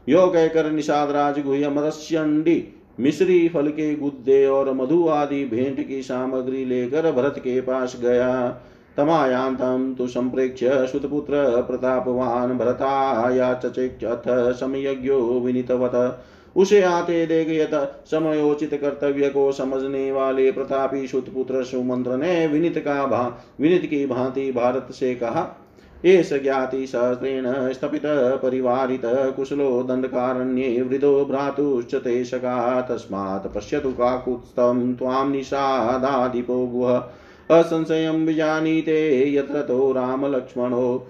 यो 0.08 0.26
कहकर 0.26 0.70
निषाद 0.70 1.10
राज 1.10 1.38
गुह्य 1.44 2.64
मिश्री 3.00 3.48
फल 3.48 3.68
के 3.68 3.94
गुद्दे, 3.96 4.46
और 4.46 4.72
मधु 4.74 5.08
आदि 5.08 5.44
भेंट 5.44 5.88
की 5.88 6.02
सामग्री 6.02 6.64
लेकर 6.64 7.12
भरत 7.12 7.34
के 7.38 7.60
पास 7.60 7.96
गया। 8.02 8.48
तमायांतं 8.96 9.94
तु 9.94 10.06
सम्प्रेक्ष्य 10.06 10.86
सुतपुत्र 10.86 11.62
प्रतापवान्, 11.62 12.58
भरताया 12.58 13.54
चचेक्षथ 13.54 14.22
समयज्ञो 14.60 15.18
विनीतवत। 15.40 16.24
उसे 16.56 16.82
आते 16.82 17.26
देख 17.26 17.48
यथ 17.50 18.06
समयोचित 18.10 18.74
कर्तव्य 18.74 19.28
को 19.28 19.52
समझने 19.52 20.12
वाले 20.12 20.52
प्रतापी 20.52 21.06
सुतपुत्र 21.06 21.64
सुमंत्र 21.64 22.16
ने 22.16 22.46
विनित 22.46 22.78
का 22.78 23.06
भा, 23.06 23.44
विनित 23.60 23.86
की 23.86 24.06
भांति 24.06 24.52
भारत 24.52 24.86
से 24.92 25.14
कहा 25.14 25.64
एष 26.04 26.32
ज्ञाति 26.32 26.86
सहस्रेण 26.86 27.72
स्थपित, 27.72 28.02
परिवारित, 28.42 29.02
कुशलो 29.04 29.82
दण्डकारण्ये 29.82 30.82
वृदो, 30.82 31.24
भ्रातुश्च 31.24 31.94
ते 31.94 32.24
शका 32.24 32.80
तस्मात् 32.80 33.54
पश्यतु 33.54 33.90
काकुत्स्थं 33.90 34.94
त्वां 34.94 35.28
निषादाधिपो 35.28 36.66
गुह। 36.66 37.04
असंशयं 37.50 38.26
विजानीते 38.26 39.34
यत्र 39.34 39.62
तो 39.62 39.92
रामलक्ष्मणो 39.92 41.06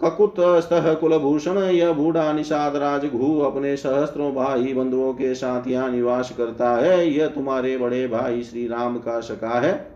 ककुतस्तः 0.00 0.92
कुलभूषण 0.94 1.58
यह 1.58 1.92
बूढ़ा 1.92 2.32
निषाद 2.32 2.76
राजघु 2.76 3.38
अपने 3.38 3.76
सहस्त्रों 3.76 4.34
भाई 4.34 4.74
बंधुओं 4.74 5.12
के 5.12 5.34
साथ 5.34 5.68
यहाँ 5.68 5.90
निवास 5.90 6.34
करता 6.38 6.70
है। 6.76 7.08
यह 7.10 7.26
तुम्हारे 7.26 7.76
बड़े 7.78 8.06
भाई 8.08 8.42
श्री 8.42 8.66
राम 8.68 8.98
का 8.98 9.20
सका 9.20 9.60
है। 9.60 9.90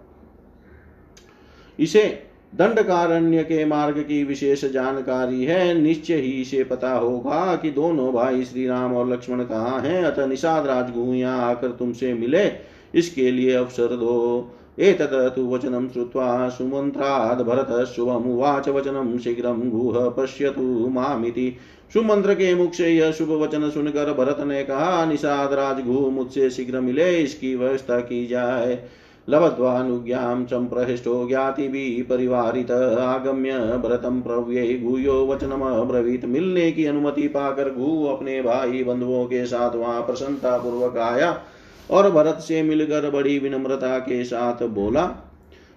इसे 1.79 2.23
दंडकारण्य 2.55 3.43
के 3.43 3.65
मार्ग 3.65 3.99
की 3.99 4.25
विशेष 4.25 4.65
जानकारी 4.65 5.45
है। 5.45 5.75
निश्चय 5.75 6.15
ही 6.15 6.31
इसे 6.31 6.65
पता 6.65 6.93
होगा 6.93 7.57
कि 7.57 7.71
दोनों 7.71 8.13
भाई 8.13 8.45
श्री 8.45 8.67
राम 8.67 8.95
और 8.95 9.09
लक्ष्मण 9.09 9.45
कहाँ 9.45 9.81
हैं। 9.81 10.03
अतः 10.05 10.27
निषाद 10.27 10.67
राजगु 10.67 11.15
यहाँ 11.15 11.51
आकर 11.51 11.69
तुमसे 11.69 12.15
मिले। 12.15 12.51
इसके 12.95 13.31
लिए 13.31 13.55
अवसर 13.55 13.97
दो। 13.97 14.51
एतत् 14.81 15.37
तु 15.37 15.43
वचनं 15.55 15.89
श्रुत्वा 15.89 16.49
सुमन्त्राद् 16.49 17.43
भरतः 17.43 17.85
शुभमुवाच 17.85 18.69
वचनं 18.69 19.19
शीघ्रं 19.19 19.71
गुह 19.71 20.09
पश्यतु 20.09 20.89
मामिति। 20.89 21.57
सुमंत्र 21.93 22.35
के 22.35 22.55
मुख 22.55 22.73
से 22.73 22.89
यह 22.89 23.11
शुभ 23.13 23.31
वचन 23.31 23.71
सुनकर 23.71 24.13
भरत 24.13 24.41
ने 24.41 24.65
कहा, 24.65 25.05
निषाद 25.05 25.53
राजगु 25.53 26.11
मुझसे 26.11 26.51
शीघ्र 26.51 26.81
मिले 26.81 27.19
इसकी 27.19 27.55
व्यवस्था 27.57 28.01
की 28.01 28.27
जाए। 28.27 28.85
लभद्वानुज्ञां 29.29 30.45
सम्प्रहिष्टो 30.45 31.29
ज्ञातिभिः 31.29 32.03
परिवारित। 32.05 32.71
आगम्य 32.71 33.53
भरतं 33.53 34.21
प्रव्ये 34.21 34.79
गुह्यो 34.79 35.27
वचनमब्रवीत 35.27 36.25
मिलने 36.25 36.73
की 36.73 36.87
अनुमति 36.87 37.29
पाकर 37.29 37.69
गु 37.69 38.05
अपने 38.07 38.43
भाई 38.43 38.85
बंधुओं 38.85 39.25
के 39.25 39.47
साथ 39.47 39.77
वहाँ 39.77 40.03
प्रसन्नता 40.03 40.57
पूर्वक 40.59 40.99
आया। 40.99 41.41
और 41.91 42.11
भरत 42.11 42.39
से 42.41 42.63
मिलकर 42.63 43.11
बड़ी 43.11 43.39
विनम्रता 43.39 43.99
के 43.99 44.25
साथ 44.25 44.63
बोला, 44.67 45.27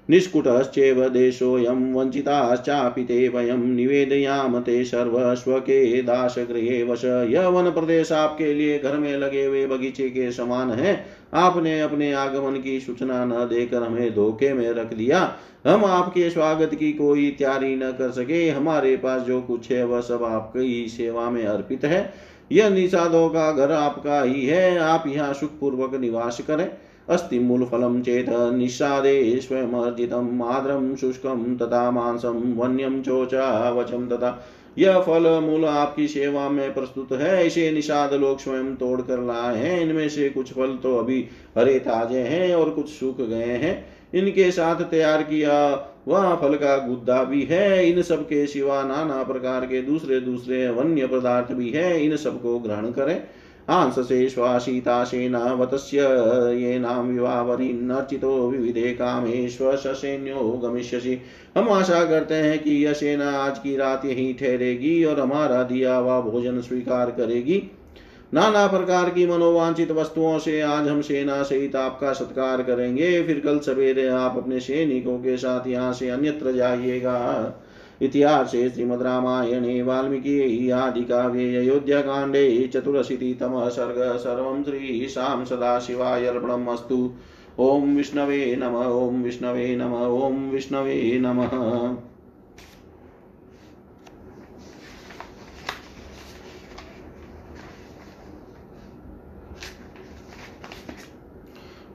निष्कुटश्चेव 0.10 1.10
देशोऽयं 1.10 1.94
वञ्चिताश्चापि 1.94 3.04
ते 3.04 3.28
वयं 3.28 3.58
निवेदयाम 3.58 4.60
ते 4.60 4.84
सर्वस्वके 4.84 6.02
दासगृहे 6.02 6.84
वश। 6.84 7.06
यह 7.06 7.48
वन 7.48 7.70
प्रदेश 7.72 8.12
आपके 8.12 8.54
लिए 8.54 8.80
घर 8.80 8.98
में 8.98 9.18
लगे 9.18 9.46
हुए 9.46 9.66
बगीचे 9.68 10.10
के 10.10 10.32
समान 10.32 10.72
है। 10.72 11.06
आपने 11.34 11.80
अपने 11.82 12.12
आगमन 12.14 12.60
की 12.62 12.80
सूचना 12.80 13.24
न 13.26 13.32
देकर 13.32 13.84
हमें 13.84 14.16
धोखे 14.16 14.54
में 14.54 14.70
रख 14.70 14.94
दिया। 14.94 15.36
हम 15.68 15.86
आपके 15.86 16.30
स्वागत 16.30 16.76
की 16.76 16.92
कोई 16.94 17.30
तैयारी 17.32 17.76
न 17.76 17.92
कर 17.92 18.12
सके। 18.12 18.50
हमारे 18.50 18.96
पास 18.98 19.22
जो 19.22 19.42
कुछ 19.42 19.72
है, 19.72 19.86
वह 19.86 20.02
सब 20.02 20.24
आपकी 20.24 20.88
सेवा 20.88 21.30
में 21.30 21.46
अर्पित 21.46 21.86
है। 21.86 22.33
यह 22.52 22.70
निषादों 22.70 23.28
का 23.30 23.52
घर 23.52 23.72
आपका 23.72 24.22
ही 24.22 24.46
है। 24.46 24.78
आप 24.78 25.04
यहाँ 25.08 25.34
सुख 25.34 25.60
पूर्वक 25.60 25.94
निवास 25.96 26.42
करें। 26.48 26.70
अस्ति 27.10 27.40
मूलफलं 27.40 28.02
चेत् 28.02 28.30
निषादे 28.54 29.40
स्वयमर्जितं 29.42 30.32
माद्रं 30.38 30.96
शुष्कं 30.96 31.56
तथा 31.58 31.90
मांसं 31.92 32.54
वन्यं 32.56 33.02
चोचावचं 33.02 34.08
तथा। 34.08 34.44
यह 34.78 35.00
फल 35.00 35.28
मूल 35.40 35.66
आपकी 35.66 36.08
सेवा 36.08 36.48
में 36.50 36.74
प्रस्तुत 36.74 37.12
है। 37.12 37.46
इसे 37.48 37.72
निषाद 37.72 38.14
लोग 38.14 38.40
स्वयं 38.40 38.76
तोड़ 38.76 39.02
कर 39.02 39.20
लाए 39.20 39.58
हैं। 39.58 39.80
इनमें 39.82 40.08
से 40.10 40.30
कुछ 40.30 40.54
फल 40.54 40.78
तो 40.84 40.98
अभी 40.98 41.26
हरे 41.58 41.80
ताजे 41.80 42.20
हैं 42.20 42.56
और 42.56 42.70
कुछ 42.70 42.90
सूख 42.90 43.22
गए 43.22 43.58
हैं। 43.58 43.86
इनके 44.14 44.52
साथ 44.52 44.82
तैयार 44.82 45.24
किया 45.24 45.76
वह 46.08 46.36
फल 46.36 46.56
का 46.56 46.78
गुद्दा 46.78 47.24
भी 47.24 47.44
है। 47.44 47.90
इन 47.92 48.02
सब 48.02 48.24
के 48.24 48.48
सिवा 48.48 48.84
नाना 48.84 49.24
प्रकार 49.24 49.66
के 49.66 49.82
दूसरे 49.82 50.20
दूसरे 50.20 50.70
वन्य 50.70 51.08
पदार्थ 51.08 51.54
भी 51.54 51.70
है। 51.70 52.06
इन 52.06 52.16
सबको 52.18 52.60
ग्रहण 52.60 52.92
करें। 52.92 53.24
हांस 53.70 54.00
से 54.00 54.30
श्वासिता 54.30 55.04
सेना 55.04 55.40
वतस्य 55.40 55.98
ये 56.56 56.80
नाम 56.80 57.08
विवावरिन्नर्चितो 57.08 58.50
विविधे 58.50 58.92
कामेश्व 58.92 59.76
सैन्यो 59.76 60.50
गमिष्यसि। 60.64 61.22
हम 61.58 61.70
आशा 61.70 62.04
करते 62.06 62.34
हैं 62.34 62.60
कि 62.60 62.76
यह 62.86 62.94
सेना 62.94 63.30
आज 63.32 63.60
की 63.60 63.76
रात 63.78 64.06
यही 64.06 64.34
ठहरेगी 64.34 65.04
और 65.04 65.20
हमारा 65.20 65.64
दिया 65.64 65.96
हुआ 65.96 66.20
भोजन 66.22 66.62
स्वीकार 66.62 67.12
करेगी। 67.12 67.72
नाना 68.34 68.66
प्रकार 68.68 69.10
की 69.10 69.26
मनोवांचित 69.28 69.92
वस्तुओं 69.92 70.38
से 70.40 70.62
आज 70.62 70.88
हम 70.88 71.02
सेना 71.02 71.42
सहित 71.44 71.76
आपका 71.76 72.14
सत्कार 72.14 72.64
करेंगे। 72.64 73.24
फिर 73.24 73.40
कल 73.40 73.60
सवेरे 73.60 74.08
आप 74.08 74.38
अपने 74.38 74.60
सैनिकों 74.60 75.18
के 75.18 75.38
साथ 75.38 75.68
यहाँ 75.68 75.92
से 75.94 76.10
अन्यत्र 76.10 76.52
जाइएगा। 76.52 77.20
इतिहासे 78.02 78.70
श्रीमद्रामायणे 78.70 79.82
वाल्मीकि, 79.82 80.70
आदिकाव्ये 80.70 81.56
अयोध्याकाण्डे 81.58 82.70
चतुरशीतितमः 82.74 83.68
सर्ग 83.70 84.02
सर्वं 84.18 84.64
श्रीशां 84.64 85.46
सदाशिवाय 85.46 86.26
अर्पणम् 86.26 86.68
अस्तु 86.68 86.98
ॐ 87.60 87.96
विष्णवे 87.96 88.56
नम 88.56 88.76
ॐ 88.78 89.24
विष्णवे 89.24 89.76
नम 89.76 89.94
ॐ 89.94 90.50
विष्णवे 90.52 91.20
नमः। 91.22 92.13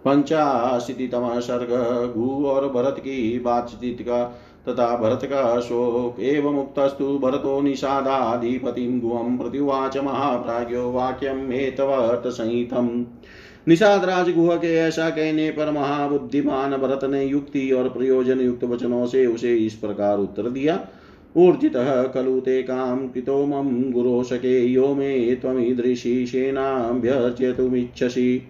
पंचाशीतितम 0.08 1.40
सर्ग 1.40 2.14
घू 2.14 2.46
और 2.46 2.68
भरत 2.68 2.96
की 2.98 3.38
बातचीत 3.38 4.02
का 4.02 4.40
तथा 4.68 4.96
भरत 4.96 5.20
का 5.24 5.60
शोक 5.60 6.20
एवं 6.20 6.54
मुक्तस्तु 6.54 7.18
भरतो 7.18 7.60
निषादाधिपतिं 7.60 9.00
गुहं 9.00 9.38
प्रतिवाच 9.38 9.96
महाप्राज्ञो 9.96 10.92
वाक्यम 10.92 11.52
एतवर्त 11.52 12.28
संहितम्। 12.28 13.04
निषाद 13.68 14.04
राज 14.04 14.34
गुह 14.34 14.56
के 14.56 14.76
ऐसा 14.76 15.10
कहने 15.10 15.50
पर 15.50 15.70
महाबुद्धिमान 15.70 16.76
भरत 16.76 17.04
ने 17.04 17.24
युक्ति 17.24 17.72
और 17.72 17.88
प्रयोजन 17.88 18.40
युक्त 18.40 18.64
वचनों 18.64 19.06
से 19.06 19.26
उसे 19.26 19.56
इस 19.56 19.74
प्रकार 19.74 20.18
उत्तर 20.18 20.50
दिया। 20.50 20.88
ऊर्जित 21.36 21.72
खलु 22.14 22.40
ते 22.40 22.62
काम 22.62 23.08
कृतो 23.08 23.46
मम 23.46 23.92
गुरो 23.92 24.22
सके 24.22 24.66
यो 24.66 24.94
मे 24.94 25.18
तमी 25.18 25.34
त्वमीदृशी 25.34 26.26
सेनाभ्यर्च्यतुमिच्छसि 26.26 28.42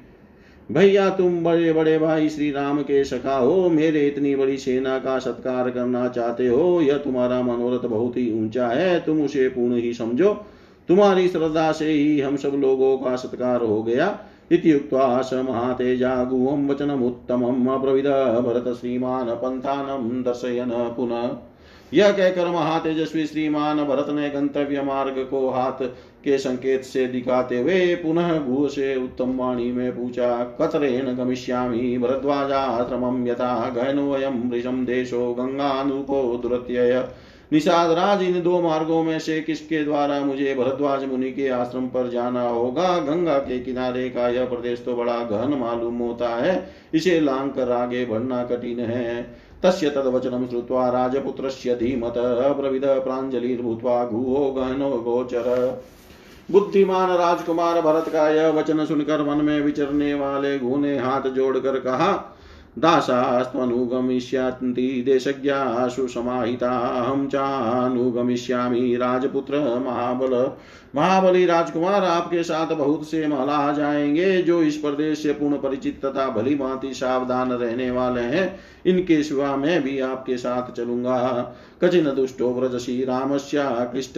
भैया 0.73 1.11
तुम 1.11 1.45
बड़े 1.45 1.73
बड़े 1.73 1.99
भाई 1.99 2.29
श्री 2.29 2.51
राम 2.51 2.83
के 2.83 3.05
सखा 3.05 3.37
हो, 3.37 3.71
मेरे 3.71 4.07
इतनी 4.07 4.37
बड़ी 4.37 4.57
सेना 4.59 4.99
का 4.99 5.19
सत्कार 5.19 5.71
करना 5.71 6.09
चाहते 6.09 6.49
हो, 6.49 6.81
यह 6.81 6.97
तुम्हारा 6.97 7.43
मनोरथ 7.43 7.89
बहुत 7.89 8.17
ही 8.17 8.45
ऊँचा 8.45 8.69
है, 8.69 9.01
तुम 9.01 9.23
उसे 9.23 9.49
पूर्ण 9.49 9.77
ही 9.77 9.93
समझो। 9.95 10.35
तुम्हारी 10.89 11.29
श्रद्धा 11.29 11.73
से 11.73 11.91
ही 11.91 12.21
हम 12.21 12.37
सब 12.37 12.49
लोगों 12.49 12.99
का 12.99 13.17
सत्कार 13.17 13.61
हो 13.61 13.83
गया। 13.83 14.19
इत्युक्त्वा 14.53 15.23
स 15.23 15.35
महातेजा 15.35 16.25
गुहं 16.25 16.69
वचनमुत्तमम् 16.69 17.69
अब्रवीद, 17.69 18.07
भरत 18.45 18.77
श्रीमान 18.81 19.27
पंथानम 19.27 20.23
दर्शयन 20.23 20.71
पुनः। 20.71 21.48
यह 21.95 22.13
कहकर 22.13 22.47
महातेजस्वी 22.47 23.27
श्रीमान 23.27 23.85
भरत 23.85 24.07
ने 24.09 24.29
गंतव्य 24.31 24.83
मार्ग 24.83 25.27
को 25.31 25.49
हाथ 25.51 25.85
के 26.25 26.39
संकेत 26.39 26.83
से 26.83 27.07
दिखाते 27.07 27.59
हुए 27.59 27.95
पुनः 27.95 28.39
भू 28.39 28.69
से 28.69 28.95
उत्तम 28.97 29.37
वाणी 29.37 29.71
में 29.73 29.93
पूछा, 29.93 30.57
कतरेण 30.61 31.15
गमिष्यामि? 31.15 31.99
भरद्वाजाश्रमं 31.99 33.27
यथा 33.27 33.69
गहनोऽयं 33.69 34.51
वृषं 34.51 34.85
देशो 34.85 35.33
गंगानुपो 35.35 36.37
दुरत्यय। 36.37 37.09
निषाद 37.53 37.91
राज 37.91 38.23
इन 38.23 38.43
दो 38.43 38.61
मार्गों 38.61 39.03
में 39.03 39.19
से 39.19 39.41
किसके 39.41 39.85
द्वारा 39.85 40.21
मुझे 40.21 40.55
भरद्वाज 40.55 41.05
मुनि 41.05 41.31
के 41.33 41.49
आश्रम 41.49 41.87
पर 41.87 42.11
जाना 42.11 42.43
होगा? 42.43 42.99
गंगा 42.99 43.39
के 43.39 43.59
किनारे 43.61 44.09
का 44.11 44.29
यह 44.29 44.45
प्रदेश 44.45 44.83
तो 44.85 44.97
बड़ा 44.97 45.19
गहन 45.25 45.55
मालूम 45.55 45.99
होता 45.99 46.29
है। 46.29 46.71
इसे 46.95 47.21
लांग 47.21 47.51
कर 47.51 47.73
आगे 47.73 48.05
बढ़ना 48.05 48.43
कठिन 48.45 48.81
है। 48.81 49.48
तस्य 49.63 49.91
तद्वचनं 49.91 50.47
श्रुत्वा 50.49 50.89
राजपुत्रस्य 50.89 51.75
धीमत 51.75 52.19
अब्रविद 52.19 52.85
प्राञ्जलिर्भूत्वा 52.85 54.05
गुहो 54.05 54.53
गहनो 54.53 54.91
गोचर। 54.91 55.81
बुद्धिमान 56.51 57.11
राजकुमार 57.11 57.81
भरत 57.81 58.09
का 58.09 58.29
यह 58.29 58.49
वचन 58.49 58.85
सुनकर 58.85 59.23
मन 59.23 59.45
में 59.45 59.61
विचरने 59.61 60.15
वाले 60.15 60.59
घूने 60.59 60.99
हाथ 60.99 61.21
जोड़कर 61.21 61.81
कहा 61.81 62.35
दासास्त्वनुगमिष्यन्ति 62.79 65.03
देशज्ञासु 65.07 66.09
समाहिताहं 66.09 67.29
चानुगमिष्यामि 67.29 68.97
राजपुत्र 68.97 69.83
महाबल। 69.87 70.51
महाबली 70.97 71.47
राजकुमार 71.47 72.05
आपके 72.05 72.43
साथ 72.43 72.67
बहुत 72.67 73.11
से 73.11 73.27
मलाह 73.27 73.73
जाएँगे, 73.73 74.43
जो 74.43 74.63
इस 74.63 74.77
प्रदेश 74.77 75.23
से 75.23 75.33
पूर्ण 75.33 75.57
परिचित 75.57 76.05
तथा 76.05 76.29
भली 76.29 76.55
भांति 76.55 76.95
सावधान 76.95 77.53
रहने 77.53 77.91
वाले 77.91 78.21
हैं। 78.21 78.61
इनके 78.87 79.23
सिवा 79.23 79.57
मैं 79.57 79.83
भी 79.83 80.01
आपके 80.01 80.37
साथ 80.37 80.73
चलूँगा। 80.73 81.57
कचिन 81.85 82.05
दुष्टो 82.05 82.55
व्रजसी 82.55 83.05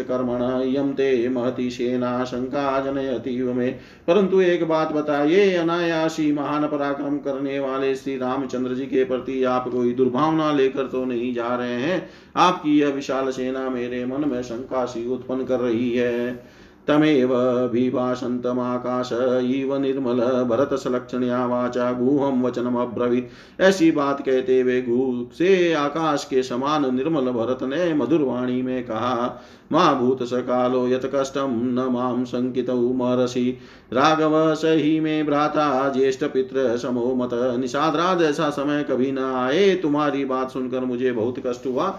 कर्मण 0.01 0.69
यम 0.77 0.93
ते 0.93 1.29
महति 1.29 1.71
सेना 1.71 2.25
शंका 2.25 2.81
जनयति 2.81 3.43
में। 3.43 3.79
परंतु 4.07 4.41
एक 4.41 4.69
बात 4.69 4.93
बताइए, 4.93 5.55
अनायासी 5.55 6.33
महान 6.33 6.69
पराक्रम 6.69 7.19
करने 7.19 7.61
वाले 7.61 7.95
श्री 7.95 8.17
रामचंद्र 8.19 8.75
जी 8.75 8.87
के 8.87 9.05
प्रति 9.05 9.45
आप 9.45 9.69
कोई 9.69 9.93
दुर्भावना 9.93 10.53
लेकर 10.53 10.83
तो 10.83 11.05
नहीं 11.05 11.35
जा 11.35 11.57
रहे 11.57 11.75
हैं? 11.75 12.11
आपकी 12.37 12.79
यह 12.79 12.89
विशाल 12.89 13.31
सेना 13.31 13.71
मेरे 13.71 14.07
मन 14.07 14.29
में 14.29 14.43
शंका 14.43 14.85
सी 14.85 15.09
उत्पन्न 15.09 15.45
कर 15.45 15.61
रही 15.61 15.91
है। 15.91 16.60
तमेव 16.91 17.35
विभाषन्तमाकाश 17.73 19.11
इव 19.53 19.77
निर्मल 19.77 20.21
भरतसलक्षणया 20.45 21.47
वाचा 21.47 21.93
गुहम 21.93 22.43
वचनम 22.47 22.77
अब्रवीत 22.77 23.31
ऐसी 23.61 23.91
बात 23.91 24.21
कहते 24.21 24.61
हुए 24.61 24.81
गु 24.83 25.29
से 25.35 25.73
आकाश 25.73 26.25
के 26.25 26.43
समान 26.43 26.97
निर्मल 26.97 27.31
भरत 27.31 27.59
ने 27.63 27.95
मधुरवाणी 27.95 28.63
में 28.63 28.83
कहा, 28.85 29.43
माँ 29.73 29.99
भूत 29.99 30.23
सकालो, 30.23 30.89
यत 30.89 31.11
कष्टम 31.15 31.49
न 31.51 31.89
माम 31.91 32.25
संकित 32.25 32.71
महर्षि। 32.71 33.59
राघव 33.93 34.55
सही 34.55 35.01
में 35.01 35.27
भ्राता, 35.27 35.89
ज्येष्ठ 35.89 36.25
पित्र 36.25 36.77
समो 36.77 37.15
मत। 37.15 37.31
निषाद 37.35 38.23
ऐसा 38.23 38.51
समय 38.51 38.83
कभी 38.83 39.13
न 39.13 39.19
आए। 39.19 39.75
तुम्हारी 39.75 40.25
बात 40.25 40.51
सुनकर 40.51 40.81
मुझे 40.81 41.13
बहुत 41.13 41.35
कष्ट 41.47 41.67
हुआ। 41.67 41.99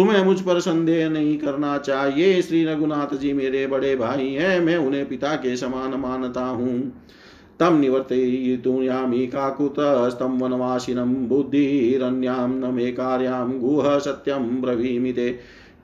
तुम्हें 0.00 0.22
मुझ 0.24 0.40
पर 0.40 0.60
संदेह 0.60 1.08
नहीं 1.08 1.36
करना 1.38 1.76
चाहिए। 1.78 2.40
श्री 2.42 2.64
रघुनाथ 2.64 3.14
जी 3.16 3.32
मेरे 3.32 3.66
बड़े 3.66 3.94
भाई 3.96 4.28
हैं, 4.28 4.60
मैं 4.60 4.76
उन्हें 4.76 5.08
पिता 5.08 5.34
के 5.36 5.56
समान 5.56 5.94
मानता 6.00 6.44
हूँ। 6.44 6.80
तम 7.60 7.78
निवर्तयितुयामि 7.80 9.26
काकुतस्तं 9.26 10.38
वनवासिनं 10.38 11.14
बुद्धिरन्यां 11.28 12.48
न 12.50 12.74
मे 12.74 12.90
कार्यां 12.92 13.48
गुह 13.58 13.98
सत्यं 13.98 14.60
ब्रवीमि 14.62 15.12
ते 15.12 15.30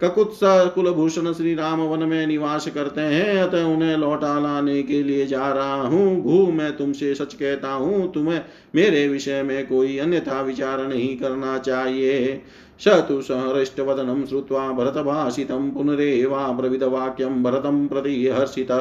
ककुत्स 0.01 0.41
कुलभूषण 0.75 1.33
श्री 1.33 1.55
राम 1.55 1.81
वन 1.81 2.03
में 2.09 2.27
निवास 2.27 2.69
करते 2.69 3.01
हैं, 3.01 3.39
अतः 3.43 3.65
उन्हें 3.65 3.97
लौटा 3.97 4.39
लाने 4.41 4.83
के 4.83 5.03
लिए 5.03 5.27
जा 5.27 5.53
रहा 5.53 5.83
हूँ। 5.83 6.23
भू, 6.23 6.53
मैं 6.53 6.77
तुमसे 6.77 7.15
सच 7.15 7.35
कहता 7.35 7.73
हूँ, 7.73 8.13
तुम्हें 8.13 8.41
मेरे 8.75 9.09
विषय 9.09 9.43
में 9.43 9.67
कोई 9.67 9.99
अन्यथा 9.99 10.41
विचार 10.41 10.87
नहीं 10.89 11.17
करना 11.17 11.57
चाहिए। 11.59 12.43
स 12.81 12.89
तु 12.89 13.23
सहृष्टवदनं 13.23 14.25
श्रुत्वा 14.27 14.69
भरतभाषितं 14.73 15.71
पुनरेवाब्रविदवाक्यं 15.71 17.43
भरतं 17.43 17.87
प्रति 17.87 18.29
हर्षित। 18.29 18.73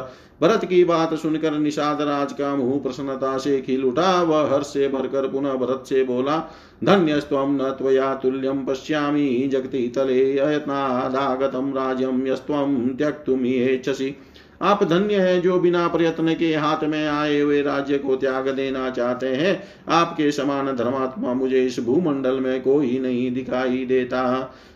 भरत 0.42 0.66
की 0.66 0.84
बात 0.84 1.14
सुनकर 1.14 1.52
निषाद 1.52 2.02
राज 2.02 2.34
का 2.34 2.56
मुँह 2.56 2.80
प्रसन्नता 2.80 3.38
से 3.38 3.62
खिल 3.62 3.84
उठा 3.84 4.22
वह 4.22 4.54
हर्ष 4.54 4.66
से 4.66 4.88
भरकर 4.88 5.28
पुनः 5.28 5.54
भरत 5.54 5.84
से 5.90 6.04
बोला, 6.04 6.38
धन्यस्त्वं 6.84 7.58
न 7.58 7.72
त्वया 7.72 8.14
तुल्यं 8.16 8.66
पश्यामि 8.66 9.50
जगति 9.52 9.88
तले 9.96 10.38
अयत्नादागतं 10.38 11.74
राज्यं, 11.74 12.28
यस्त्वं 12.28 12.90
त्यक्तुमिच्छसि। 12.90 14.16
आप 14.62 14.84
धन्य 14.84 15.20
हैं 15.20 15.42
जो 15.42 15.60
बिना 15.60 15.88
प्रयत्न 15.88 16.34
के 16.34 16.54
हाथ 16.56 16.84
में 16.84 17.08
आए 17.08 17.40
हुए 17.40 17.62
राज्य 17.62 17.98
को 17.98 18.16
त्याग 18.16 18.48
देना 18.50 18.90
चाहते 18.90 19.28
हैं। 19.28 19.62
आपके 19.90 20.32
समान 20.32 20.76
धर्मात्मा 20.76 21.34
मुझे 21.34 21.66
इस 21.66 21.80
भूमंडल 21.80 22.40
में 22.40 22.62
कोई 22.62 23.00
नहीं 23.00 23.32
दिखाई 23.32 23.86
देता। 23.86 24.24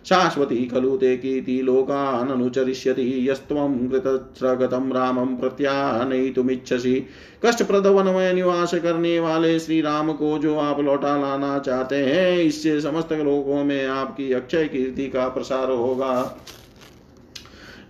शाश्वती 0.06 0.66
खलु 0.66 0.96
ते 0.98 1.16
कीर्ति 1.18 1.62
लोकाननुचरिष्यति 1.62 3.30
यस्त्वं 3.30 3.74
कृतस्रगतं 3.90 4.92
रामं 4.92 5.36
प्रत्यानयितुमिच्छसि 5.36 6.96
कष्टप्रद 7.46 7.88
वन 7.88 8.06
में 8.06 8.34
निवास 8.34 8.74
करने 8.74 9.20
वाले 9.20 9.58
श्री 9.60 9.82
राम 9.82 10.12
को 10.14 10.38
जो 10.38 10.58
आप 10.58 10.80
लौटा 10.80 11.16
लाना 11.18 11.58
चाहते 11.60 11.96
हैं, 11.96 12.38
इससे 12.38 12.80
समस्त 12.82 13.14
लोगों 13.14 13.64
में 13.64 13.86
आपकी 13.88 14.32
अक्षय 14.34 14.66
कीर्ति 14.66 15.08
का 15.08 15.28
प्रसार 15.28 15.72
होगा। 15.72 16.14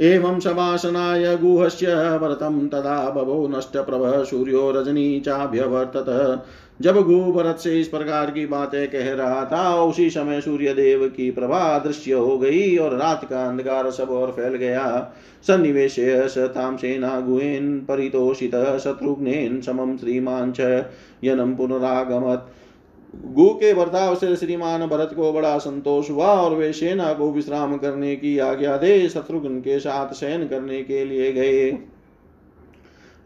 एवं 0.01 0.39
शवासनाय 0.39 1.35
गुहस्य 1.37 1.87
भरतं 2.19 2.67
तदा 2.67 3.09
बभो 3.09 3.47
नष्टप्रभः 3.47 4.23
सूर्यो 4.23 4.71
रजनी 4.71 5.19
चाभ्यवर्तत। 5.19 6.45
जब 6.81 6.97
गु 7.01 7.19
भरत 7.31 7.57
से 7.57 7.79
इस 7.79 7.87
प्रकार 7.87 8.31
की 8.31 8.45
बातें 8.45 8.87
कह 8.87 9.13
रहा 9.13 9.45
था, 9.45 9.83
उसी 9.83 10.09
समय 10.09 10.41
सूर्य 10.41 10.73
देव 10.73 11.07
की 11.07 11.31
प्रभा 11.31 11.79
दृश्य 11.79 12.13
हो 12.13 12.37
गई 12.37 12.77
और 12.77 12.95
रात 12.97 13.25
का 13.29 13.43
अंधकार 13.45 13.89
सब 13.91 14.09
और 14.09 14.31
फैल 14.31 14.55
गया। 14.55 15.11
सन्निवेश 15.47 15.95
सताम 15.99 16.77
सेना 16.77 17.19
गुहेन 17.19 17.79
परितोषित 17.79 18.55
शत्रुघ्नेन 18.83 19.61
समम 19.61 19.97
श्रीमान 19.97 20.53
यनम 21.23 21.55
पुनरागमत। 21.55 22.47
गु 23.13 23.47
के 23.49 23.73
बर्ताव 23.73 24.15
से 24.15 24.35
श्रीमान 24.35 24.85
भरत 24.87 25.13
को 25.15 25.31
बड़ा 25.33 25.57
संतोष 25.57 26.09
हुआ 26.09 26.25
और 26.25 26.55
वे 26.55 26.73
सेना 26.73 27.13
को 27.13 27.31
विश्राम 27.31 27.77
करने 27.77 28.15
की 28.15 28.37
आज्ञा 28.39 28.77
दे 28.77 29.09
शत्रुघ्न 29.09 29.59
के 29.59 29.79
साथ 29.79 30.13
शयन 30.13 30.47
करने 30.47 30.83
के 30.83 31.03
लिए 31.05 31.31
गए। 31.31 31.69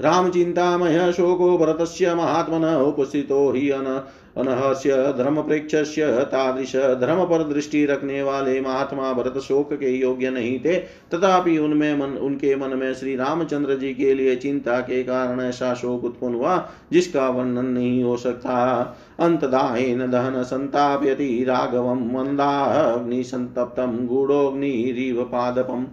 राम 0.02 0.30
चिंतामय 0.32 1.12
शोको 1.12 1.58
भरतस्य 1.58 2.16
महात्मन 2.16 2.66
उपस्थितो 2.76 3.52
हि 3.52 3.70
अन 3.70 4.04
अनहस्य 4.38 4.96
धर्म 5.18 5.42
प्रेक्षस्य 5.42 6.06
तादृश 6.24 6.76
धर्म 6.76 7.24
पर 7.26 7.44
दृष्टि 7.44 7.86
रखने 7.86 8.24
वाले 8.24 8.62
महात्मा 8.62 9.14
भरत 9.14 9.38
शोक 9.38 9.74
के 9.74 9.90
योग्य 9.90 10.30
नहीं 10.30 10.60
थे। 10.60 10.76
तथापि 11.14 11.58
उनमें 11.58 11.98
मन, 11.98 12.18
उनके 12.18 12.56
मन 12.56 12.78
में 12.78 12.94
श्री 12.94 13.16
रामचंद्र 13.16 13.76
जी 13.76 13.94
के 13.94 14.14
लिए 14.14 14.36
चिंता 14.36 14.80
के 14.80 15.04
कारण 15.04 15.42
ऐसा 15.42 15.74
शोक 15.74 16.04
उत्पन्न 16.04 16.36
हुआ, 16.36 16.70
जिसका 16.92 17.30
वर्णन 17.30 17.66
नहीं 17.66 18.04
हो 18.04 18.18
सकता। 18.18 18.80
अंतदायन 19.20 20.12
दहन 20.12 20.44
संताप्यति 20.44 21.46
राघवम 21.48 22.00
मंदाग्नि 22.18 23.24
संतप्तम 23.24 23.98
गूढ़ोग्निरीव 24.08 25.24
पादपम 25.24 25.88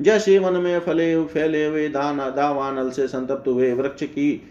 जैसे 0.00 0.38
वन 0.38 0.52
में 0.52 0.78
फले, 0.80 1.24
फैले 1.24 1.66
हुए 1.66 1.88
दाना, 1.88 2.30
दावानल 2.30 2.90
से 2.90 3.08
संतप्त 3.08 3.48
हुए 3.48 3.72
वृक्ष 3.72 4.02
की 4.02 4.42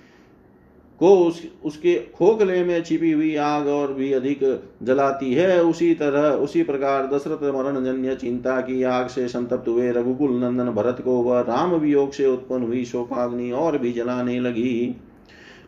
को 0.99 1.15
उस, 1.17 1.43
उसके 1.65 1.95
खोखले 1.95 2.63
में 2.63 2.83
छिपी 2.83 3.11
हुई 3.11 3.35
आग 3.35 3.67
और 3.67 3.93
भी 3.93 4.13
अधिक 4.13 4.63
जलाती 4.83 5.33
है। 5.33 5.63
उसी 5.63 5.93
तरह 5.93 6.29
उसी 6.29 6.63
प्रकार 6.63 7.07
दशरथ 7.07 7.55
मरण 7.55 7.83
जन्य 7.85 8.15
चिंता 8.15 8.61
की 8.61 8.83
आग 8.83 9.07
से 9.07 9.27
संतप्त 9.27 9.67
हुए 9.67 9.91
रघुकुल 9.91 10.31
नंदन 10.31 10.69
भरत 10.71 11.01
को 11.05 11.11
वह 11.11 11.41
राम 11.41 11.75
वियोग 11.75 12.11
से 12.11 12.27
उत्पन्न 12.27 12.63
हुई 12.63 12.85
शोकाग्नि 12.85 13.51
और 13.51 13.77
भी 13.77 13.91
जलाने 13.91 14.39
लगी। 14.39 14.95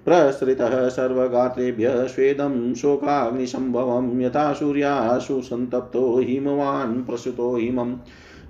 प्रसृतः 0.06 0.90
सर्वगात्रेभ्य 0.90 2.08
स्वेदं 2.08 2.74
शोकाग्निसम्भवं 2.74 4.22
यथा 4.22 4.54
सूर्याशु 4.54 5.42
सन्तप्तो 5.42 6.20
हिमवान् 6.20 7.04
प्रसुतो 7.04 7.56
हिमम्। 7.56 7.96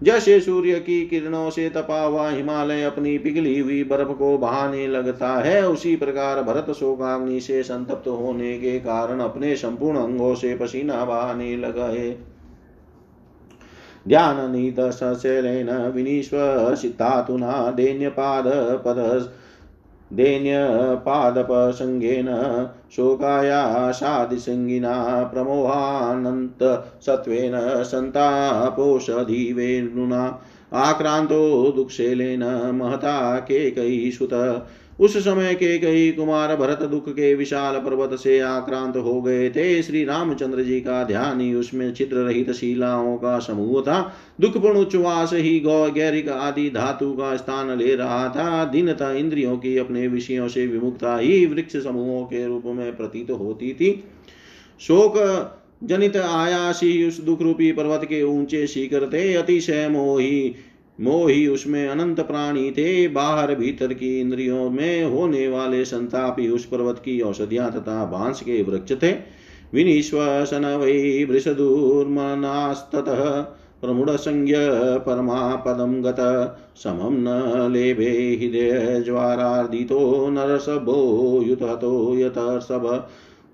जैसे 0.04 0.40
सूर्य 0.40 0.80
की 0.80 1.06
किरणों 1.06 1.50
से 1.50 1.70
तपा 1.70 2.04
हुआ 2.04 2.30
हिमालय 2.30 2.84
अपनी 2.84 3.18
पिघली 3.18 3.60
हुई 3.60 3.84
बर्फ़ 3.84 4.08
को 4.08 4.38
बहाने 4.38 4.88
लगता 4.88 5.36
है, 5.36 5.68
उसी 5.68 5.96
प्रकार 5.96 6.44
भरत 6.44 6.72
शोकाग्नि 6.72 7.40
से 7.40 7.64
संतप्त 7.64 8.08
होने 8.08 8.58
के 8.58 8.80
कारण 8.80 9.20
अपने 9.20 9.56
संपूर्ण 9.56 9.98
अंगों 9.98 10.36
से 10.36 10.56
पसीना 10.56 11.06
बहाने 11.06 11.58
लगे। 11.58 12.18
ध्यान 14.08 14.52
नीत 14.52 14.80
सशैलेन 14.80 15.70
विनीश्वसितातुना 15.70 17.72
दैन्यपाद 17.72 18.48
पद 20.12 20.16
दैन्यपादपसङ्गेन 20.16 22.28
शोकायाशादिसङ्गिना 22.96 25.30
प्रमोहानन्तसत्त्वेन 25.34 27.84
सन्तापोषधिवेणुना 27.84 30.40
आक्रान्तो 30.74 31.72
दुःशेलेन 31.76 32.72
महता 32.76 33.40
केकैसुत 33.40 34.34
उस 35.00 35.18
समय 35.18 35.54
के 35.54 35.78
कई 35.78 36.12
कुमार 36.12 36.56
भरत 36.56 36.82
दुख 36.84 37.10
के 37.10 37.34
विशाल 37.36 37.76
पर्वत 37.76 38.20
से 38.20 38.40
आक्रांत 38.40 38.98
हो 38.98 39.22
गए 39.22 39.50
थे। 39.50 39.82
श्री 39.84 40.04
रामचंद्र 40.06 40.64
जी 40.64 40.80
का 40.82 41.04
ध्यान 41.04 41.42
ही 41.42 41.54
उसमें 41.54 41.94
छिद्र 41.94 42.16
रहित 42.16 42.52
शिलाओं 42.52 43.16
का 43.18 43.40
समूह 43.40 43.82
था। 43.82 44.16
दुखपूर्ण 44.42 44.78
उच्चवास 44.78 45.34
ही 45.34 45.60
गौ, 45.60 45.90
गैरिक 45.92 46.30
आदि 46.30 46.70
धातु 46.70 47.12
का 47.14 47.36
स्थान 47.36 47.78
ले 47.78 47.96
रहा 47.96 48.30
था। 48.30 48.64
दीनता 48.66 49.12
इंद्रियों 49.12 49.58
की 49.58 49.78
अपने 49.78 50.08
विषयों 50.08 50.48
से 50.48 50.68
विमुक्ता 50.68 51.18
ही 51.18 51.46
वृक्ष 51.46 51.78
समूहों 51.78 52.24
के 52.26 52.46
रूप 52.48 52.64
में 52.66 52.98
प्रतीत 52.98 53.32
होती 53.32 53.74
थी। 53.74 54.04
शोक 54.80 55.56
जनित 55.84 56.18
आयासी 56.18 57.08
उस 57.08 57.20
दुख 57.22 57.42
रूपी 57.42 57.72
पर्वत 57.72 58.02
के 58.04 58.24
ऊँचे 58.24 58.68
शिखर 58.68 59.10
थे। 59.14 59.34
अतिशय 59.34 59.88
मोही 59.90 60.56
मोही 61.00 61.48
उसमें 61.48 61.88
अनंत 61.88 62.20
प्राणी 62.20 62.72
थे। 62.72 63.08
बाहर 63.08 63.56
भीतर 63.56 63.94
की 63.94 64.20
इंद्रियों 64.20 64.70
में 64.70 65.04
होने 65.04 65.48
वाले 65.48 65.86
संतापी 65.86 66.50
उस 66.50 66.66
पर्वत 66.66 67.00
की 67.00 67.22
औषधियाँ 67.22 67.72
तथा 67.72 68.06
बाँस 68.06 68.42
के 68.42 68.64
वृक्ष 68.64 68.92
थे। 69.04 69.12
विनिश्वसन 69.74 70.66
वै 70.66 71.24
वृषदूर्मनास्ततः 71.30 73.24
प्रमुढसंज्ञ 73.82 74.56
परमापदं 75.06 76.04
गत। 76.04 76.20
समं 76.76 77.18
न 77.18 77.72
लेभे 77.72 78.12
हृदय 78.42 79.02
ज्वारार्दितो 79.06 80.30
नरसभो 80.30 81.42
युततो 81.46 82.18
यतर्षभ 82.18 83.08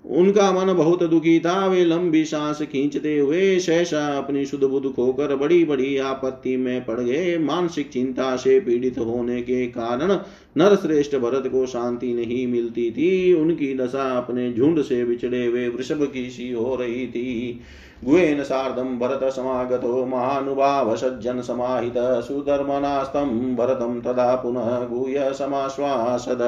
उनका 0.06 0.50
मन 0.52 0.72
बहुत 0.74 1.02
दुखी 1.02 1.38
था। 1.40 1.66
वे 1.66 1.84
लंबी 1.84 2.24
सांस 2.24 2.60
खींचते 2.62 3.18
हुए 3.18 3.58
सहसा 3.58 4.06
अपनी 4.18 4.44
शुद्ध 4.46 4.64
बुद्ध 4.64 4.90
खोकर 4.90 5.34
बड़ी 5.36 5.64
बड़ी 5.64 5.96
आपत्ति 5.98 6.56
में 6.56 6.84
पड़ 6.84 7.00
गए। 7.00 7.36
मानसिक 7.38 7.88
चिंता 7.90 8.36
से 8.36 8.58
पीड़ित 8.60 8.98
होने 8.98 9.40
के 9.42 9.66
कारण 9.66 10.12
नर 10.56 10.76
श्रेष्ठ 10.76 11.16
भरत 11.16 11.46
को 11.46 11.66
शांति 11.66 12.12
नहीं 12.14 12.46
मिलती 12.46 12.90
थी। 12.90 13.32
उनकी 13.34 13.74
दशा 13.74 14.10
अपने 14.18 14.52
झुंड 14.52 14.82
से 14.82 15.04
बिछड़े 15.04 15.44
हुए 15.46 15.68
वृषभ 15.68 16.10
की 16.12 16.28
सी 16.30 16.50
हो 16.52 16.74
रही 16.76 17.06
थी। 17.06 17.60
गुहेन 18.04 18.42
सार्धम 18.42 18.98
भरत 18.98 19.32
समागतो 19.32 20.06
महानुभाव 20.06 20.96
सज्जन 20.96 21.40
समाहित 21.40 21.94
सुधर्मनास्तं 21.96 23.54
भरतं 23.56 24.00
तदा 24.00 24.34
पुनः 24.36 24.84
गुह्य 24.88 25.32
समाश्वासद 25.34 26.42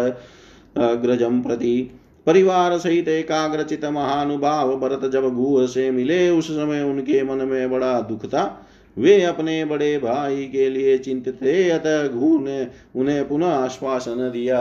अग्रजं 0.76 1.42
प्रति 1.42 1.90
परिवार 2.28 2.78
सहित 2.78 3.08
एकाग्रचित 3.08 3.84
महानुभाव 3.84 4.76
भरत 4.76 5.10
जब 5.10 5.34
गुह 5.34 5.66
से 5.66 5.90
मिले, 5.90 6.30
उस 6.30 6.50
समय 6.50 6.82
उनके 6.82 7.22
मन 7.22 7.46
में 7.48 7.70
बड़ा 7.70 8.00
दुख 8.00 8.26
था। 8.26 8.66
वे 8.98 9.22
अपने 9.22 9.64
बड़े 9.64 9.98
भाई 9.98 10.44
के 10.44 10.68
लिए 10.70 10.98
चिंतित 10.98 11.34
थे, 11.34 11.70
अतः 11.70 12.08
घू 12.08 12.38
ने 12.38 12.66
उन्हें 12.96 13.28
पुनः 13.28 13.46
आश्वासन 13.46 14.30
दिया। 14.32 14.60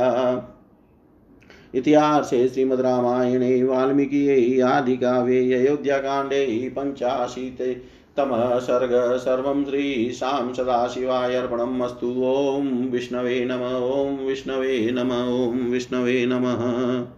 इतिहास 1.76 2.30
श्रीमद 2.30 2.82
रामायणे, 2.82 3.64
वाल्मीकि 3.64 4.62
आदि 4.62 4.98
काव्ये 4.98 5.54
अयोध्या 5.54 5.98
कांडे, 5.98 6.70
पंचाशीत 6.70 7.62
तम 8.18 8.32
सर्ग, 8.60 9.18
सर्वं 9.18 9.66
श्रीशां 9.66 10.54
सदाशिवाय 10.54 11.36
अर्पणम् 11.36 11.82
अस्तु। 11.82 12.08
ॐ 12.08 12.90
विष्णवे 12.92 13.46
नम 13.46 13.62
ॐ 13.84 14.26
विष्णवे 14.28 14.92
नम 14.92 15.12
ॐ 15.12 15.72
विष्णवे 15.72 16.26
नमः। 16.26 17.17